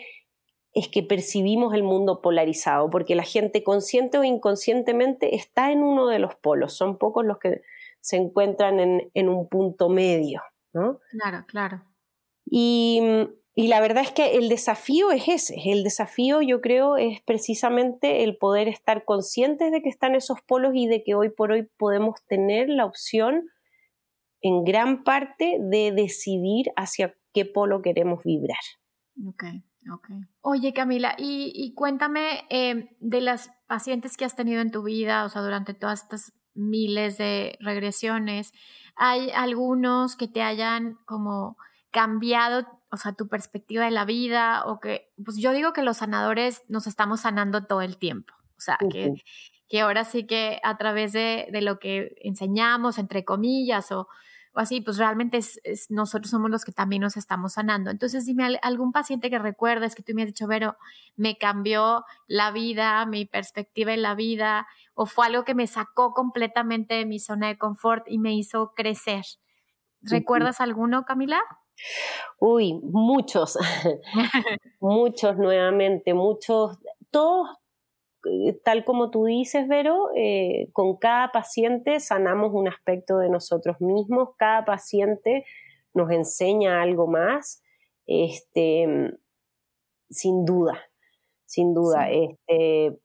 [0.73, 6.07] es que percibimos el mundo polarizado, porque la gente consciente o inconscientemente está en uno
[6.07, 7.61] de los polos, son pocos los que
[8.01, 8.79] se encuentran
[9.13, 10.41] en, un punto medio,
[10.73, 10.99] ¿no?
[11.11, 11.83] Claro, claro.
[12.45, 13.01] Y,
[13.55, 18.23] y, la verdad es que el desafío es ese, el desafío yo creo es precisamente
[18.23, 21.67] el poder estar conscientes de que están esos polos y de que hoy por hoy
[21.77, 23.49] podemos tener la opción
[24.41, 28.57] en gran parte de decidir hacia qué polo queremos vibrar.
[29.27, 29.63] Okay.
[30.41, 35.29] Oye, Camila, y, cuéntame eh, de las pacientes que has tenido en tu vida, o
[35.29, 38.53] sea, durante todas estas miles de regresiones,
[38.95, 41.57] ¿hay algunos que te hayan como
[41.91, 44.63] cambiado, o sea, tu perspectiva de la vida?
[44.65, 48.61] O que, pues yo digo que los sanadores nos estamos sanando todo el tiempo, o
[48.61, 49.13] sea, que,
[49.69, 54.07] que ahora sí que a través de, de lo que enseñamos, entre comillas, o
[54.53, 55.59] o así, pues realmente es,
[55.89, 57.91] nosotros somos los que también nos estamos sanando.
[57.91, 60.75] Entonces, dime algún paciente que recuerdes que tú me has dicho, Vero,
[61.15, 66.13] me cambió la vida, mi perspectiva en la vida, o fue algo que me sacó
[66.13, 69.23] completamente de mi zona de confort y me hizo crecer.
[70.01, 71.41] ¿Recuerdas alguno, Camila?
[72.39, 73.57] Uy, muchos,
[74.79, 76.77] muchos nuevamente, muchos,
[77.11, 77.58] todos
[78.63, 84.29] tal como tú dices, Vero, eh, con cada paciente sanamos un aspecto de nosotros mismos,
[84.37, 85.45] cada paciente
[85.93, 87.63] nos enseña algo más,
[88.05, 89.17] este,
[90.09, 90.79] sin duda,
[91.45, 92.09] sin duda.
[92.09, 92.99] Este,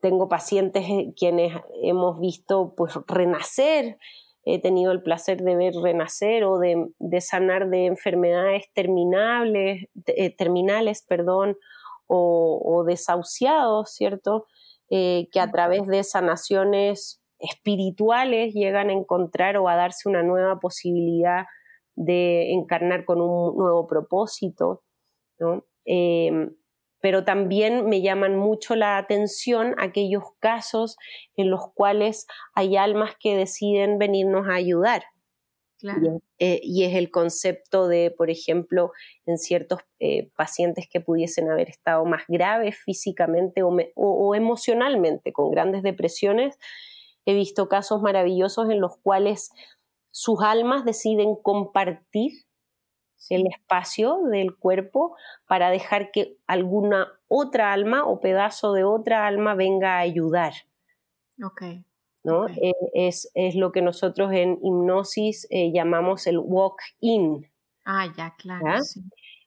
[0.00, 3.98] tengo pacientes eh, quienes hemos visto pues renacer,
[4.44, 9.88] he tenido el placer de ver renacer o de, sanar de enfermedades terminales,
[10.36, 11.56] terminales perdón,
[12.06, 14.46] o, desahuciados, ¿cierto?
[14.90, 20.60] Eh, que a través de sanaciones espirituales llegan a encontrar o a darse una nueva
[20.60, 21.46] posibilidad
[21.96, 24.82] de encarnar con un nuevo propósito,
[25.38, 25.64] ¿no?
[25.84, 26.54] Em,
[27.00, 30.96] pero también me llaman mucho la atención aquellos casos
[31.36, 35.04] en los cuales hay almas que deciden venirnos a ayudar.
[36.38, 38.92] Eh, y, es el concepto de, por ejemplo,
[39.26, 45.82] en ciertos eh, pacientes que pudiesen haber estado más graves físicamente o, emocionalmente, con grandes
[45.82, 46.58] depresiones,
[47.26, 49.50] he visto casos maravillosos en los cuales
[50.10, 52.32] sus almas deciden compartir
[53.30, 55.16] el espacio del cuerpo
[55.46, 60.52] para dejar que alguna otra alma o pedazo de otra alma venga a ayudar.
[61.42, 61.84] Okay.
[62.24, 62.48] ¿No?
[62.48, 67.46] Eh, es, lo que nosotros en hipnosis eh, llamamos el walk-in.
[67.84, 68.64] Ah, ya, claro.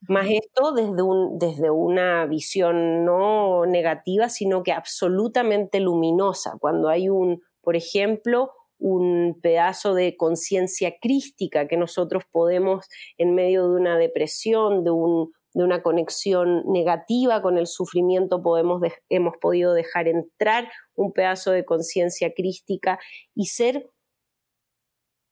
[0.07, 6.55] Más esto desde, un, desde una visión no negativa, sino que absolutamente luminosa.
[6.59, 13.67] Cuando hay un, por ejemplo, un pedazo de conciencia crística que nosotros podemos, en medio
[13.69, 19.73] de una depresión, de un, de una conexión negativa con el sufrimiento, podemos hemos podido
[19.73, 22.99] dejar entrar un pedazo de conciencia crística
[23.33, 23.89] y ser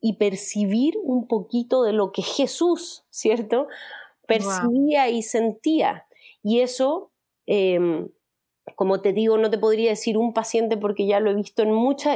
[0.01, 3.68] y percibir un poquito de lo que Jesús, ¿cierto?
[4.28, 6.05] Percibía y sentía.
[6.43, 7.11] Y eso,
[7.47, 8.09] em,
[8.76, 11.70] como te digo, no te podría decir un paciente porque ya lo he visto en,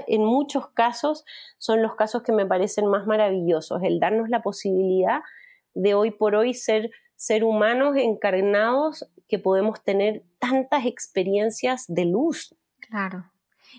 [0.07, 1.25] en muchos casos,
[1.57, 5.21] son los casos que me parecen más maravillosos, el darnos la posibilidad
[5.73, 12.55] de hoy por hoy ser ser humanos encarnados que podemos tener tantas experiencias de luz.
[12.79, 13.29] Claro.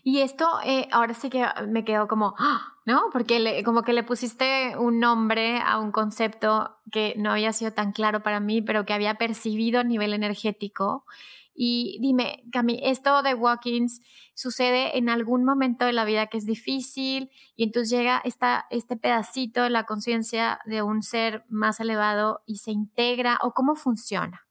[0.05, 2.74] Y esto eh, ahora sí que me quedo como, ¡ah!
[2.84, 3.05] ¿no?
[3.11, 7.93] Porque como que le pusiste un nombre a un concepto que no había sido tan
[7.93, 11.07] claro para mí, pero que había percibido a nivel energético.
[11.55, 14.01] Y dime, Cami, esto de walk-ins
[14.34, 18.96] sucede en algún momento de la vida que es difícil y entonces llega esta, este
[18.96, 24.46] pedacito de la conciencia de un ser más elevado y se integra o cómo funciona.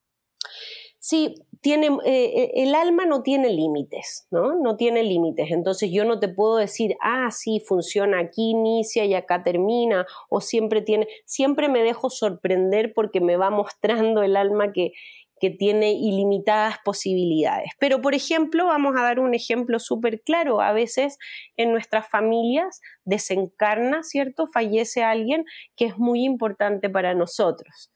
[1.02, 4.54] Sí, tiene, eh, eh, el alma no tiene límites, ¿no?
[4.60, 5.50] No tiene límites.
[5.50, 10.42] Entonces yo no te puedo decir, ah, sí, funciona aquí, inicia y acá termina, o
[10.42, 13.50] siempre tiene, siempre me dejo sorprender porque me va
[14.12, 14.92] mostrando el alma que,
[15.40, 17.70] que tiene ilimitadas posibilidades.
[17.80, 20.60] Pero, por ejemplo, vamos a dar un ejemplo súper claro.
[20.60, 21.18] A veces
[21.56, 24.46] en nuestras familias desencarna, ¿cierto?
[24.46, 25.44] Fallece alguien
[25.76, 27.90] que es muy importante para nosotros,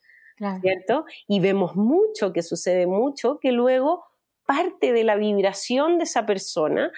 [0.63, 1.05] ¿cierto?
[1.29, 4.05] Y vemos mucho, que sucede mucho, que luego
[4.47, 6.93] parte de la vibración de esa persona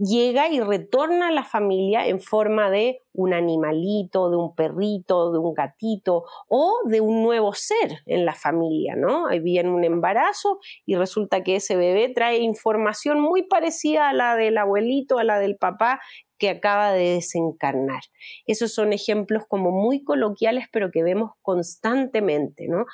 [0.00, 5.38] llega y retorna a la familia en forma de un animalito, de un perrito, de
[5.38, 9.26] un gatito o de un nuevo ser en la familia, ¿no?
[9.26, 14.36] Ahí viene un embarazo y resulta que ese bebé trae información muy parecida a la
[14.36, 16.00] del abuelito, a la del papá
[16.38, 18.00] que acaba de desencarnar.
[18.46, 22.86] Esos son ejemplos como muy coloquiales, pero que vemos constantemente, ¿no?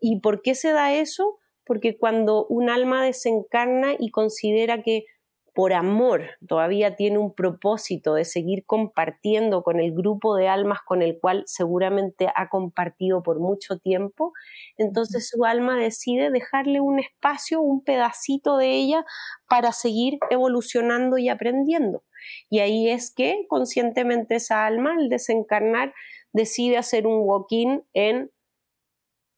[0.00, 1.38] ¿Y por qué se da eso?
[1.64, 5.06] Porque cuando un alma desencarna y considera que
[5.54, 11.02] por amor todavía tiene un propósito de seguir compartiendo con el grupo de almas con
[11.02, 14.32] el cual seguramente ha compartido por mucho tiempo,
[14.76, 19.04] entonces su alma decide dejarle un espacio, un pedacito de ella
[19.48, 22.02] para seguir evolucionando y aprendiendo.
[22.48, 25.94] Y ahí es que conscientemente esa alma, al desencarnar,
[26.32, 28.30] decide hacer un walk-in en,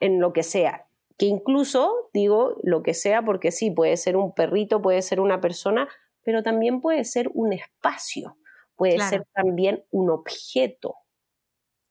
[0.00, 0.86] en lo que sea,
[1.18, 5.40] que incluso digo lo que sea porque sí, puede ser un perrito, puede ser una
[5.40, 5.88] persona,
[6.24, 8.36] pero también puede ser un espacio,
[8.76, 10.96] puede ser también un objeto.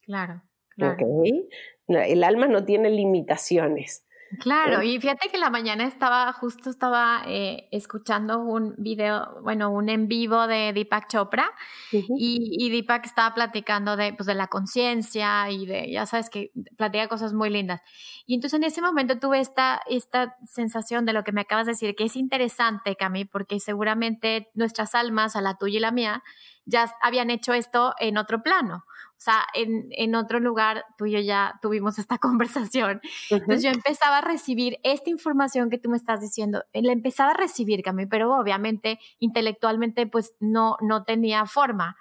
[0.01, 1.23] Claro, claro.
[1.87, 4.05] El alma no tiene limitaciones.
[4.39, 9.89] Claro, y fíjate que la mañana estaba, justo estaba eh, escuchando un video, bueno, un
[9.89, 11.51] en vivo de Deepak Chopra
[11.91, 16.51] y, y, Deepak estaba platicando de, pues, de la conciencia y de, ya sabes que
[16.77, 17.81] platica cosas muy lindas.
[18.25, 21.73] Y entonces en ese momento tuve esta, esta sensación de lo que me acabas de
[21.73, 26.23] decir, que es interesante, Cami, porque seguramente nuestras almas, a la tuya y la mía,
[26.65, 28.85] ya habían hecho esto en otro plano.
[29.21, 33.01] O sea, en, en, otro lugar tú y yo ya tuvimos esta conversación.
[33.29, 37.29] Entonces yo empezaba a recibir esta información que tú me estás diciendo, eh, la empezaba
[37.29, 41.97] a recibir, Cami, pero obviamente intelectualmente pues no, no tenía forma.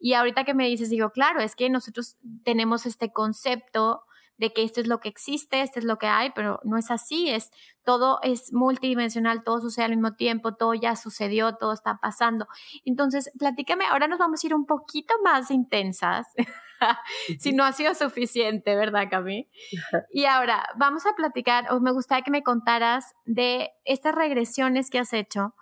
[0.00, 4.02] Y ahorita que me dices, digo, claro, es que nosotros tenemos este concepto
[4.36, 6.90] de que esto es lo que existe, esto es lo que hay, pero no es
[6.90, 7.50] así, es
[7.84, 12.46] todo es multidimensional, todo sucede al mismo tiempo, todo ya sucedió, todo está pasando.
[12.84, 16.26] Entonces, platícame, ahora nos vamos a ir un poquito más intensas,
[17.38, 19.48] si no ha sido suficiente, ¿verdad, Cami?
[20.12, 24.98] Y ahora vamos a platicar, o me gustaría que me contaras de estas regresiones que
[24.98, 25.54] has hecho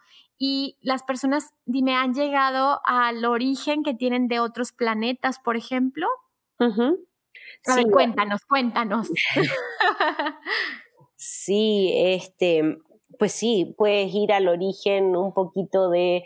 [0.44, 6.08] y las personas, dime, han llegado al origen que tienen de otros planetas, por ejemplo.
[7.62, 9.08] Sí, cuéntanos, cuéntanos.
[11.16, 12.78] sí, este,
[13.18, 16.24] pues sí, puedes ir al origen un poquito de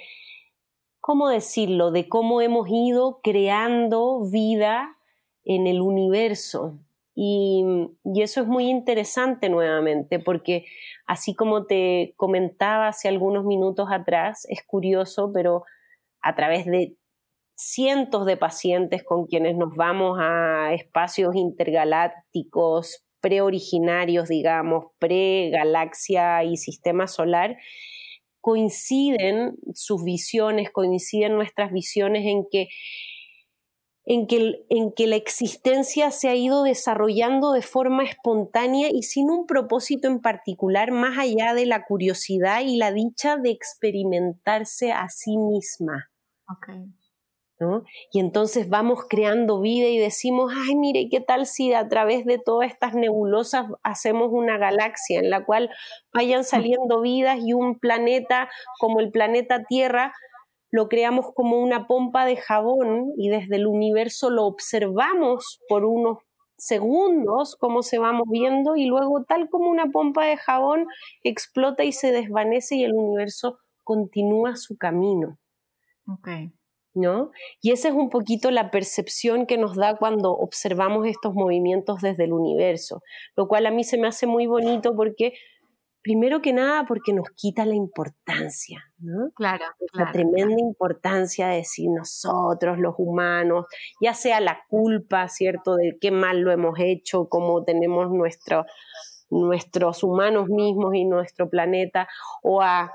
[1.06, 4.98] ¿cómo decirlo?, de cómo hemos ido creando vida
[5.44, 6.80] en el universo.
[7.14, 7.64] Y,
[8.02, 10.66] y, eso es muy interesante nuevamente, porque
[11.06, 15.62] así como te comentaba hace algunos minutos atrás, es curioso, pero
[16.22, 16.96] a través de
[17.56, 27.06] cientos de pacientes con quienes nos vamos a espacios intergalácticos, preoriginarios, digamos, pre-galaxia y sistema
[27.08, 27.56] solar,
[28.40, 32.68] coinciden sus visiones, coinciden nuestras visiones en que,
[34.04, 40.06] en que, la existencia se ha ido desarrollando de forma espontánea y sin un propósito
[40.06, 46.10] en particular, más allá de la curiosidad y la dicha de experimentarse a sí misma.
[48.12, 52.38] Y entonces vamos creando vida y decimos, ay, mire, ¿qué tal si a través de
[52.38, 55.70] todas estas nebulosas hacemos una galaxia en la cual
[56.12, 60.12] vayan saliendo vidas y un planeta como el planeta Tierra
[60.70, 66.18] lo creamos como una pompa de jabón y desde el universo lo observamos por unos
[66.58, 70.86] segundos cómo se va moviendo y luego tal como una pompa de jabón
[71.22, 75.38] explota y se desvanece y el universo continúa su camino.
[76.06, 76.52] Okay.
[76.96, 77.30] ¿No?
[77.60, 82.24] Y esa es un poquito la percepción que nos da cuando observamos estos movimientos desde
[82.24, 83.02] el universo,
[83.36, 85.34] lo cual a mí se me hace muy bonito porque,
[86.02, 89.30] primero que nada, porque nos quita la importancia, ¿no?
[89.34, 93.66] Claro, La tremenda importancia de decir nosotros, los humanos,
[94.00, 98.64] ya sea la culpa, ¿cierto?, de qué mal lo hemos hecho, cómo tenemos nuestro,
[99.28, 102.08] nuestros humanos mismos y nuestro planeta,
[102.42, 102.92] o a,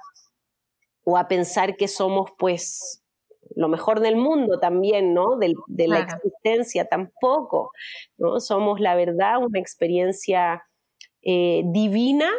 [1.04, 3.01] o a pensar que somos, pues,
[3.56, 5.38] lo mejor del mundo también, ¿no?
[5.38, 5.54] De,
[5.88, 7.72] la existencia tampoco,
[8.18, 8.40] ¿no?
[8.40, 10.64] Somos, la verdad, una experiencia
[11.22, 12.30] eh, divina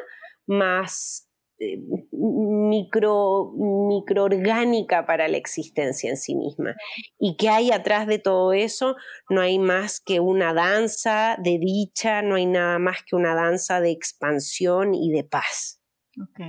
[0.46, 1.78] más eh,
[2.10, 6.74] micro, microorgánica para la existencia en sí misma.
[7.18, 8.96] Y que hay atrás de todo eso,
[9.28, 13.80] no hay más que una danza de dicha, no hay nada más que una danza
[13.80, 15.81] de expansión y de paz.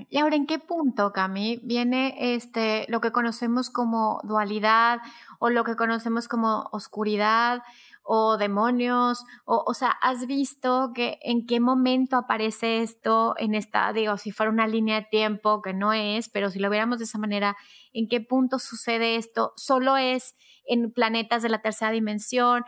[0.10, 5.00] Y ahora, ¿en qué punto, Cami, viene este, lo que conocemos como dualidad
[5.40, 7.64] o lo que conocemos como oscuridad
[8.04, 9.26] o demonios?
[9.46, 14.32] O, o sea, ¿has visto que en qué momento aparece esto en esta, digo, si
[14.32, 17.56] fuera una línea de tiempo, que no es, pero si lo viéramos de esa manera,
[17.94, 19.54] ¿en qué punto sucede esto?
[19.56, 22.64] ¿Solo es en planetas de la tercera dimensión?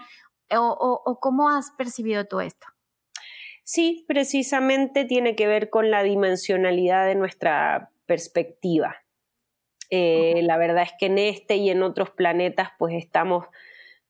[0.51, 2.67] o, o cómo has percibido tú esto?
[3.67, 8.97] Sí, precisamente tiene que ver con la dimensionalidad de nuestra perspectiva.
[9.89, 13.47] Eh, la verdad es que en este y en otros planetas pues estamos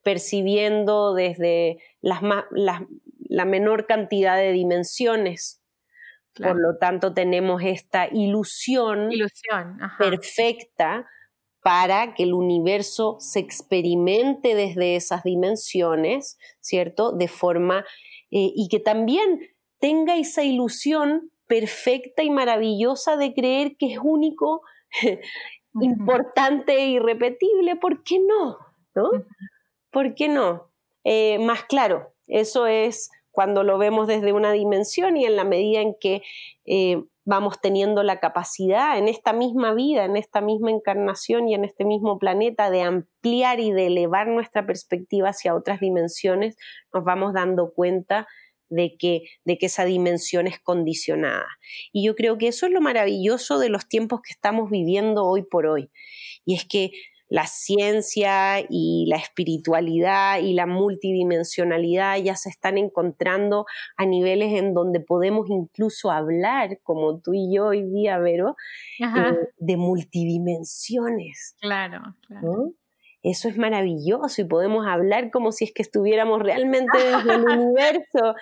[0.04, 5.62] percibiendo desde las la menor cantidad de dimensiones.
[6.36, 9.10] Por lo tanto, tenemos esta ilusión,
[9.98, 11.08] perfecta
[11.62, 17.14] para que el universo se experimente desde esas dimensiones, ¿cierto?
[17.14, 17.86] De forma
[18.32, 19.42] eh, y que también
[19.80, 24.62] tenga esa ilusión perfecta y maravillosa de creer que es único,
[25.82, 28.58] importante e irrepetible, ¿por qué no?
[28.96, 29.12] ¿No?
[29.92, 30.72] ¿Por qué no?
[31.04, 35.82] Eh, más claro, eso es cuando lo vemos desde una dimensión y en la medida
[35.82, 36.24] en que
[36.66, 41.66] eh, vamos teniendo la capacidad en esta misma vida, en esta misma encarnación y en
[41.66, 46.56] este mismo planeta de ampliar y de elevar nuestra perspectiva hacia otras dimensiones,
[46.94, 48.28] nos vamos dando cuenta
[48.70, 51.48] de que, de que esa dimensión es condicionada.
[51.92, 55.44] Y yo creo que eso es lo maravilloso de los tiempos que estamos viviendo hoy
[55.44, 55.92] por hoy.
[56.46, 56.92] Y es que
[57.28, 63.66] la ciencia y la espiritualidad y la multidimensionalidad ya se están encontrando
[63.98, 68.56] a niveles en donde podemos incluso hablar, como tú y yo hoy día, Vero,
[69.00, 71.56] eh, de multidimensiones.
[71.60, 72.74] Claro, claro.
[73.24, 78.36] Eso es maravilloso y podemos hablar como si es que estuviéramos realmente en el universo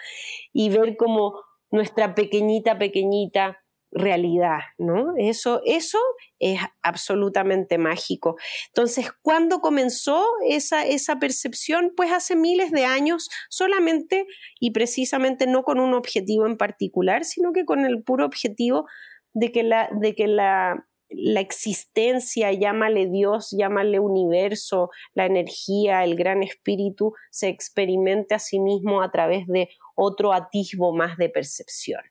[0.51, 1.39] y ver como
[1.71, 3.62] nuestra pequeñita, pequeñita
[3.93, 5.13] realidad, ¿no?
[5.17, 5.99] Eso, eso
[6.39, 8.35] es absolutamente mágico.
[8.67, 11.93] Entonces, ¿cuándo comenzó esa, esa percepción?
[11.95, 14.25] Pues hace miles de años, solamente
[14.59, 18.85] y precisamente no con un objetivo en particular, sino que con el puro objetivo
[19.33, 20.85] de que la, de que la
[21.15, 28.59] la existencia, llámale Dios, llámale universo, la energía, el gran espíritu, se experimente a sí
[28.59, 32.01] mismo a través de otro atisbo más de percepción.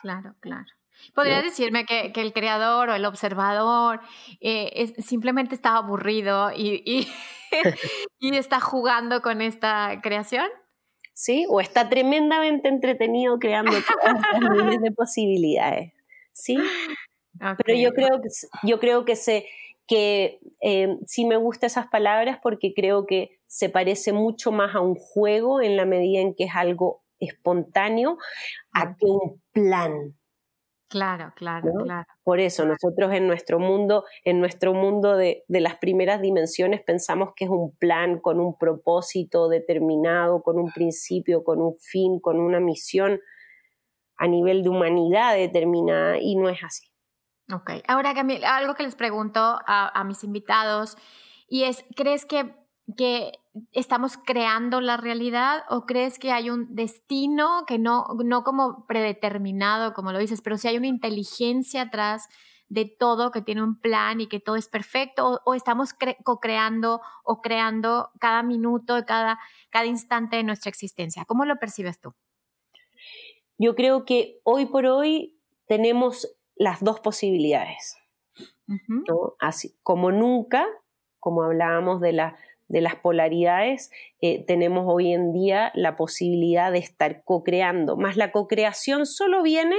[0.00, 0.77] Claro, claro.
[1.14, 4.00] ¿Podrías decirme que, el creador o el observador
[4.40, 7.08] eh, simplemente está aburrido y,
[8.20, 10.48] y, está jugando con esta creación?
[11.12, 13.72] Sí, o está tremendamente entretenido creando
[14.02, 15.92] todas miles de posibilidades.
[16.32, 16.56] Sí,
[17.38, 18.28] pero yo creo que,
[18.62, 19.46] yo creo que, se,
[19.86, 24.80] que eh, sí me gustan esas palabras porque creo que se parece mucho más a
[24.80, 28.18] un juego en la medida en que es algo espontáneo
[28.72, 30.17] a que un plan.
[30.88, 32.06] Claro, claro, claro.
[32.22, 37.30] Por eso nosotros en nuestro mundo, en nuestro mundo de, de, las primeras dimensiones pensamos
[37.36, 42.40] que es un plan con un propósito determinado, con un principio, con un fin, con
[42.40, 43.20] una misión
[44.18, 46.88] a nivel de humanidad determinada y no es así.
[47.52, 48.12] Ok, ahora
[48.46, 50.98] algo que les pregunto a, mis invitados
[51.48, 52.54] y es, ¿crees que,
[52.96, 53.32] que
[53.72, 59.92] estamos creando la realidad o crees que hay un destino que no, no como predeterminado,
[59.94, 62.28] como lo dices, pero si hay una inteligencia atrás
[62.68, 67.40] de todo, que tiene un plan y que todo es perfecto, o, estamos co-creando o
[67.40, 69.38] creando cada minuto, cada,
[69.70, 71.24] cada instante de nuestra existencia?
[71.26, 72.14] ¿Cómo lo percibes tú?
[73.58, 77.96] Yo creo que hoy por hoy tenemos las dos posibilidades.
[79.40, 80.66] Así como nunca,
[81.18, 82.36] como hablábamos de, la,
[82.68, 83.90] de las polaridades,
[84.20, 89.76] eh, tenemos hoy en día la posibilidad de estar co-creando, más la co-creación solo viene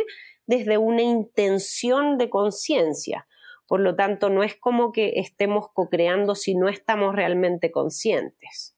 [0.48, 3.28] desde una intención de conciencia.
[3.68, 8.76] Por lo tanto, no es como que estemos co-creando si no estamos realmente conscientes.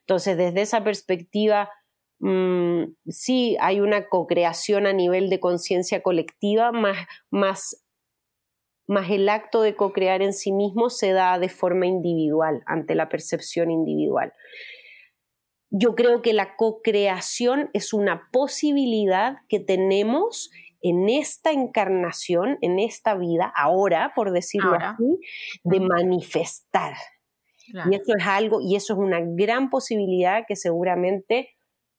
[0.00, 1.68] Entonces, desde esa perspectiva,
[2.20, 7.83] Mm, sí hay una co-creación a nivel de conciencia colectiva, más, más,
[8.86, 13.08] más el acto de co-crear en sí mismo se da de forma individual, ante la
[13.08, 14.32] percepción individual.
[15.70, 20.50] Yo creo que la co-creación es una posibilidad que tenemos
[20.82, 25.18] en esta encarnación, en esta vida, ahora, por decirlo así,
[25.64, 26.94] de manifestar.
[27.90, 31.48] Y eso es algo, y eso es una gran posibilidad que seguramente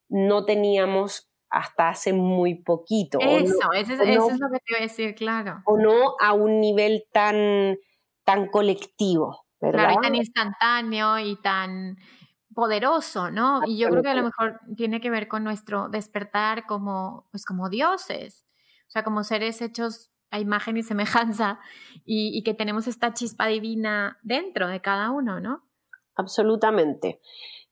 [0.07, 3.17] no teníamos hasta hace muy poquito.
[3.21, 5.61] Eso, eso, es, lo que te iba a decir, claro.
[5.63, 7.77] O no a un nivel tan,
[8.25, 9.85] tan colectivo, ¿verdad?
[9.85, 11.97] Claro, y tan instantáneo y tan
[12.53, 13.61] poderoso, ¿no?
[13.65, 17.45] Y yo creo que a lo mejor tiene que ver con nuestro despertar como, pues
[17.45, 18.45] como dioses,
[18.87, 21.61] o sea, como seres hechos a imagen y semejanza
[22.03, 25.63] y, y que tenemos esta chispa divina dentro de cada uno, ¿no?
[26.15, 27.21] Absolutamente.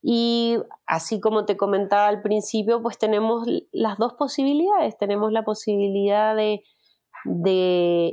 [0.05, 4.97] Y así como te comentaba al principio, pues tenemos las dos posibilidades.
[4.97, 6.61] Tenemos la posibilidad de,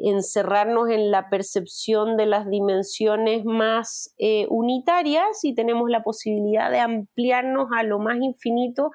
[0.04, 6.78] encerrarnos en la percepción de las dimensiones más eh, unitarias y tenemos la posibilidad de
[6.78, 8.92] ampliarnos a lo más infinito,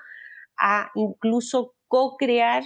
[0.57, 2.63] a incluso co-crear,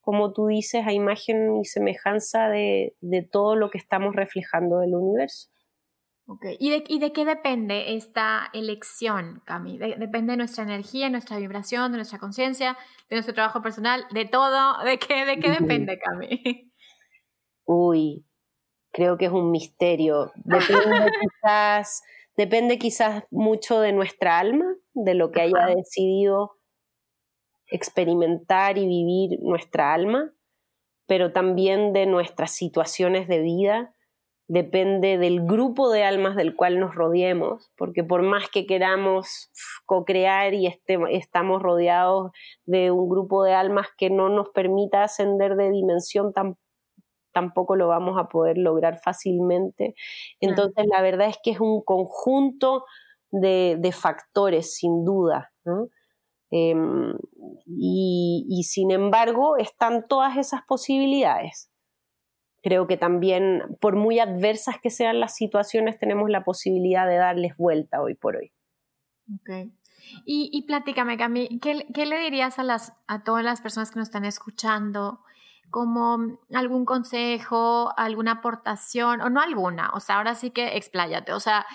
[0.00, 2.94] como tú dices, a imagen y semejanza de
[3.32, 5.48] todo lo que estamos reflejando del universo.
[6.28, 6.56] Okay.
[6.58, 9.78] ¿Y, de, ¿Y de qué depende esta elección, Cami?
[9.78, 12.76] depende de nuestra energía, nuestra vibración, de nuestra conciencia,
[13.08, 14.82] de nuestro trabajo personal, de todo.
[14.84, 16.72] ¿De qué, de qué depende, Cami?
[17.64, 18.26] Uy,
[18.92, 20.32] creo que es un misterio.
[20.36, 22.02] Depende quizás,
[22.36, 26.56] depende quizás mucho de nuestra alma, de lo que haya decidido
[27.68, 30.32] experimentar y vivir nuestra alma,
[31.06, 33.95] pero también de nuestras situaciones de vida
[34.48, 39.50] depende del grupo de almas del cual nos rodeemos, porque por más que queramos
[39.86, 40.68] co-crear y
[41.10, 42.30] estamos rodeados
[42.64, 46.32] de un grupo de almas que no nos permita ascender de dimensión,
[47.32, 49.94] tampoco lo vamos a poder lograr fácilmente.
[50.40, 52.84] Entonces, la verdad es que es un conjunto
[53.30, 55.52] de, factores, sin duda.
[56.52, 57.12] Em,
[57.66, 61.68] y sin embargo, están todas esas posibilidades
[62.66, 67.56] creo que también, por muy adversas que sean las situaciones, tenemos la posibilidad de darles
[67.56, 68.50] vuelta hoy por hoy.
[69.36, 69.70] Ok.
[70.24, 74.00] Y, y platícame, Cami, ¿qué, ¿qué, le dirías a, las, a todas las personas que
[74.00, 75.20] nos están escuchando
[75.70, 81.40] como algún consejo, alguna aportación, o no alguna, o sea, ahora sí que expláyate, o
[81.40, 81.66] sea,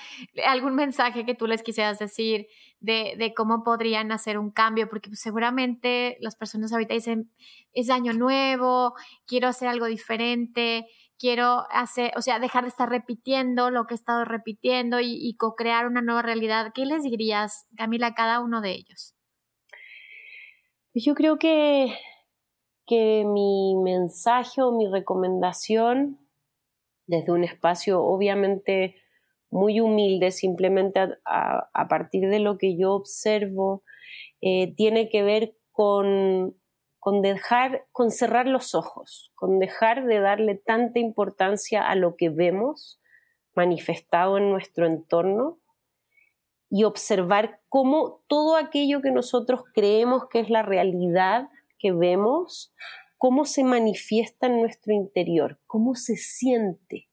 [0.47, 2.47] algún mensaje que tú les quisieras decir
[2.79, 7.31] de, cómo podrían hacer un cambio, porque pues, seguramente las personas ahorita dicen,
[7.73, 8.95] es año nuevo,
[9.27, 10.87] quiero hacer algo diferente,
[11.19, 15.35] quiero hacer, o sea, dejar de estar repitiendo lo que he estado repitiendo y, y
[15.35, 16.71] co-crear una nueva realidad.
[16.73, 19.13] ¿Qué les dirías, Camila, a cada uno de ellos?
[20.93, 21.95] Yo creo que
[22.91, 26.19] que mi mensaje o mi recomendación
[27.07, 28.97] desde un espacio obviamente
[29.49, 33.83] muy humilde, simplemente a, partir de lo que yo observo,
[34.41, 36.57] eh, tiene que ver con,
[36.99, 42.27] con dejar, con cerrar los ojos, con dejar de darle tanta importancia a lo que
[42.27, 42.99] vemos
[43.55, 45.59] manifestado en nuestro entorno
[46.69, 51.47] y observar cómo todo aquello que nosotros creemos que es la realidad
[51.81, 52.73] que vemos,
[53.17, 57.07] cómo se manifiesta en nuestro interior, cómo se siente,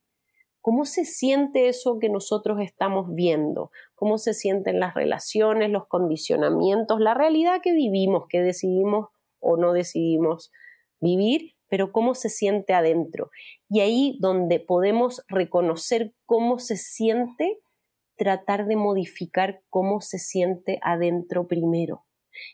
[0.60, 3.70] ¿Cómo se siente eso que nosotros estamos viendo?
[3.94, 9.08] ¿Cómo se sienten las relaciones, los condicionamientos, la realidad que vivimos, que decidimos
[9.40, 10.52] o no decidimos
[11.00, 11.54] vivir?
[11.70, 13.30] pero cómo se siente adentro.
[13.68, 17.60] Y ahí donde podemos reconocer cómo se siente,
[18.16, 22.07] tratar de modificar cómo se siente adentro primero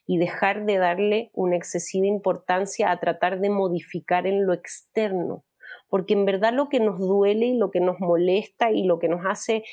[0.07, 5.45] y dejar de darle una excesiva importancia a tratar de modificar en lo externo,
[5.89, 9.09] porque en verdad lo que nos duele y lo que nos molesta y lo que
[9.09, 9.65] nos hace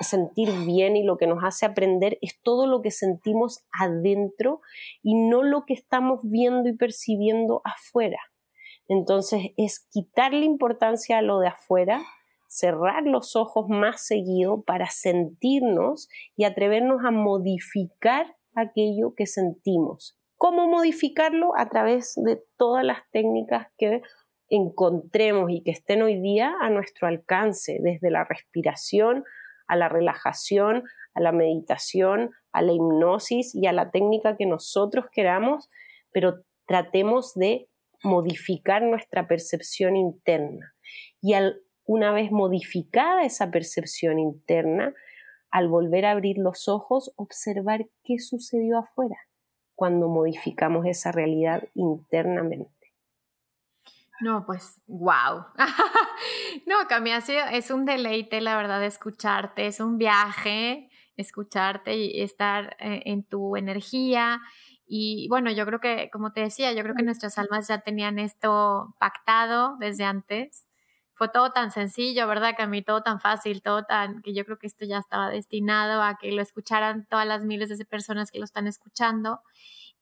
[0.00, 4.60] sentir bien y lo que nos hace aprender es todo lo que sentimos adentro
[5.02, 8.18] y no lo que estamos viendo y percibiendo afuera.
[8.88, 12.02] Entonces es quitarle importancia a lo de afuera,
[12.48, 20.18] cerrar los ojos más seguido para sentirnos y atrevernos a modificar aquello que sentimos.
[20.36, 21.52] ¿Cómo modificarlo?
[21.56, 24.02] A través de todas las técnicas que
[24.48, 29.24] encontremos y que estén hoy día a nuestro alcance, desde la respiración
[29.72, 30.84] a la relajación,
[31.14, 35.70] a la meditación, a la hipnosis y a la técnica que nosotros queramos,
[36.12, 37.68] pero tratemos de
[38.02, 40.74] modificar nuestra percepción interna.
[41.22, 41.32] Y
[41.84, 44.94] una vez modificada esa percepción interna,
[45.52, 49.16] al volver a abrir los ojos, observar qué sucedió afuera
[49.76, 52.70] cuando modificamos esa realidad internamente.
[54.20, 55.44] No, pues, wow.
[56.66, 63.02] no, Cami, es un deleite, la verdad, escucharte, es un viaje, escucharte y estar eh,
[63.06, 64.40] en tu energía
[64.94, 68.18] y bueno, yo creo que, como te decía, yo creo que nuestras almas ya tenían
[68.18, 70.66] esto pactado desde antes.
[71.14, 72.54] Fue todo tan sencillo, ¿verdad?
[72.68, 76.16] Mí todo tan fácil, todo tan, que yo creo que esto ya estaba destinado a
[76.18, 79.40] que lo escucharan todas las miles de personas que lo están escuchando.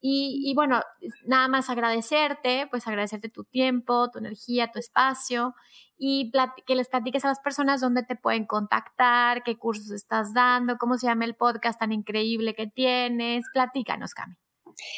[0.00, 0.80] Y, y, bueno,
[1.26, 5.54] nada más agradecerte, pues agradecerte tu tiempo, tu energía, tu espacio
[5.98, 6.32] y
[6.66, 10.96] que les platiques a las personas dónde te pueden contactar, qué cursos estás dando, cómo
[10.96, 13.44] se llama el podcast tan increíble que tienes.
[13.52, 14.36] Platícanos, Cami.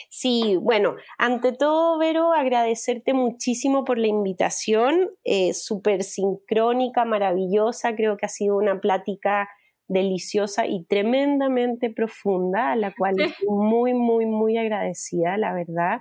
[0.09, 8.17] Sí, bueno, ante todo, Vero, agradecerte muchísimo por la invitación, eh, súper sincrónica, maravillosa, creo
[8.17, 9.49] que ha sido una plática
[9.89, 16.01] deliciosa y tremendamente profunda, a la cual estoy muy, muy, muy agradecida, la verdad.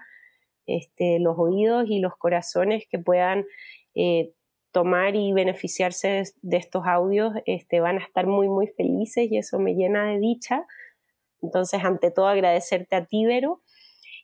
[0.68, 3.46] Este, los oídos y los corazones que puedan
[3.96, 4.32] eh,
[4.72, 9.60] tomar y beneficiarse de, estos audios este, van a estar muy, muy felices y eso
[9.60, 10.66] me llena de dicha.
[11.42, 13.62] Entonces, ante todo, agradecerte a ti, Vero.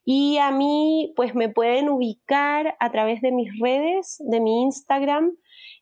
[0.10, 5.36] Y a mí, pues me pueden ubicar a través de mis redes, de mi Instagram,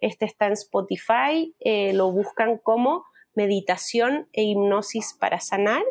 [0.00, 3.04] Este está en Spotify, eh, lo buscan como
[3.34, 5.82] meditación e hipnosis para sanar.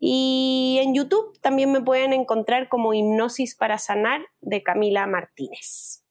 [0.00, 6.04] Y en YouTube también me pueden encontrar como hipnosis para sanar de Camila Martínez.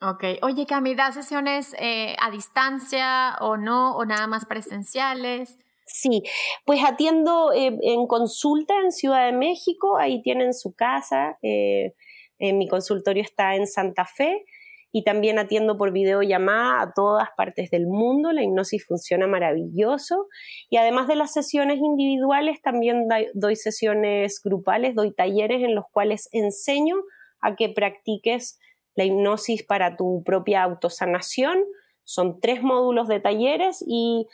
[0.00, 5.58] Ok, oye Camila, ¿das sesiones eh, a distancia o no, o nada más presenciales?
[5.86, 6.22] Sí,
[6.64, 11.94] pues atiendo eh, en consulta en Ciudad de México, ahí tienen su casa, eh,
[12.38, 14.44] mi consultorio está en Santa Fe
[14.92, 18.32] y también atiendo por videollamada a todas partes del mundo.
[18.32, 20.28] La hipnosis funciona maravilloso
[20.70, 26.28] y además de las sesiones individuales, también doy sesiones grupales, doy talleres en los cuales
[26.32, 26.96] enseño
[27.40, 28.58] a que practiques
[28.94, 31.58] la hipnosis para tu propia autosanación.
[32.04, 34.26] Son tres módulos de talleres y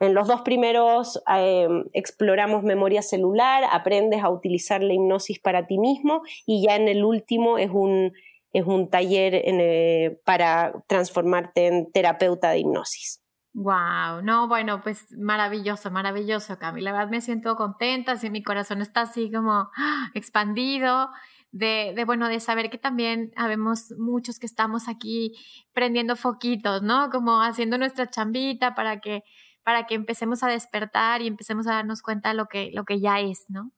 [0.00, 5.78] en los dos primeros eh, exploramos memoria celular, aprendes a utilizar la hipnosis para ti
[5.78, 8.12] mismo y ya en el último es un,
[8.52, 13.22] es un taller eh, para transformarte en terapeuta de hipnosis.
[13.54, 16.80] Wow, no, bueno, pues maravilloso, maravilloso, Cami.
[16.80, 20.10] La verdad me siento contenta, si mi corazón está así como ¡ah!
[20.14, 21.10] expandido.
[21.54, 25.34] De, de, bueno, de saber que también habemos muchos que estamos aquí
[25.74, 27.10] prendiendo foquitos, ¿no?
[27.10, 29.22] Como haciendo nuestra chambita para que
[29.62, 33.00] para que empecemos a despertar y empecemos a darnos cuenta de lo que, lo que
[33.00, 33.70] ya es, ¿no?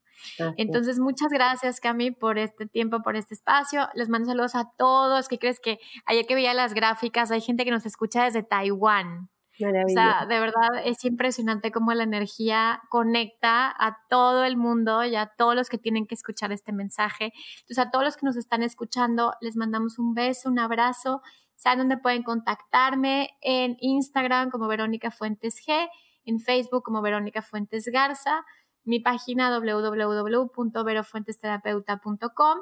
[0.57, 3.89] Entonces, muchas gracias, Cami, por este tiempo, por este espacio.
[3.95, 5.29] Les mando saludos a todos.
[5.29, 9.31] ¿Qué crees que ayer que veía las gráficas, hay gente que nos escucha desde Taiwán?
[9.61, 15.15] O sea, de verdad es impresionante cómo la energía conecta a todo el mundo y
[15.15, 17.33] a todos los que tienen que escuchar este mensaje.
[17.61, 21.23] Entonces, a todos los que nos están escuchando, les mandamos un beso, un abrazo
[21.57, 25.89] Saben dónde pueden contactarme en Instagram como Verónica Fuentes G,
[26.25, 28.45] en Facebook como Verónica Fuentes Garza,
[28.85, 32.59] mi página www.verofuentesterapeuta.com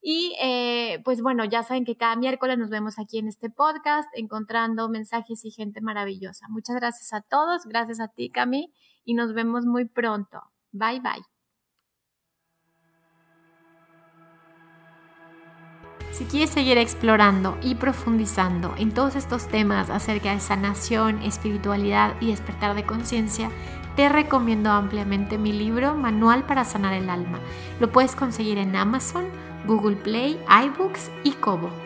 [0.00, 4.08] Y eh, pues bueno, ya saben que cada miércoles nos vemos aquí en este podcast
[4.14, 6.46] encontrando mensajes y gente maravillosa.
[6.48, 8.72] Muchas gracias a todos, gracias a ti, Cami,
[9.04, 10.40] y nos vemos muy pronto.
[10.72, 11.24] Bye bye.
[16.16, 22.28] Si quieres seguir explorando y profundizando en todos estos temas acerca de sanación, espiritualidad y
[22.28, 23.50] despertar de conciencia,
[23.96, 27.40] te recomiendo ampliamente mi libro Manual para Sanar el Alma.
[27.80, 29.24] Lo puedes conseguir en Amazon,
[29.66, 31.85] Google Play, iBooks y Kobo.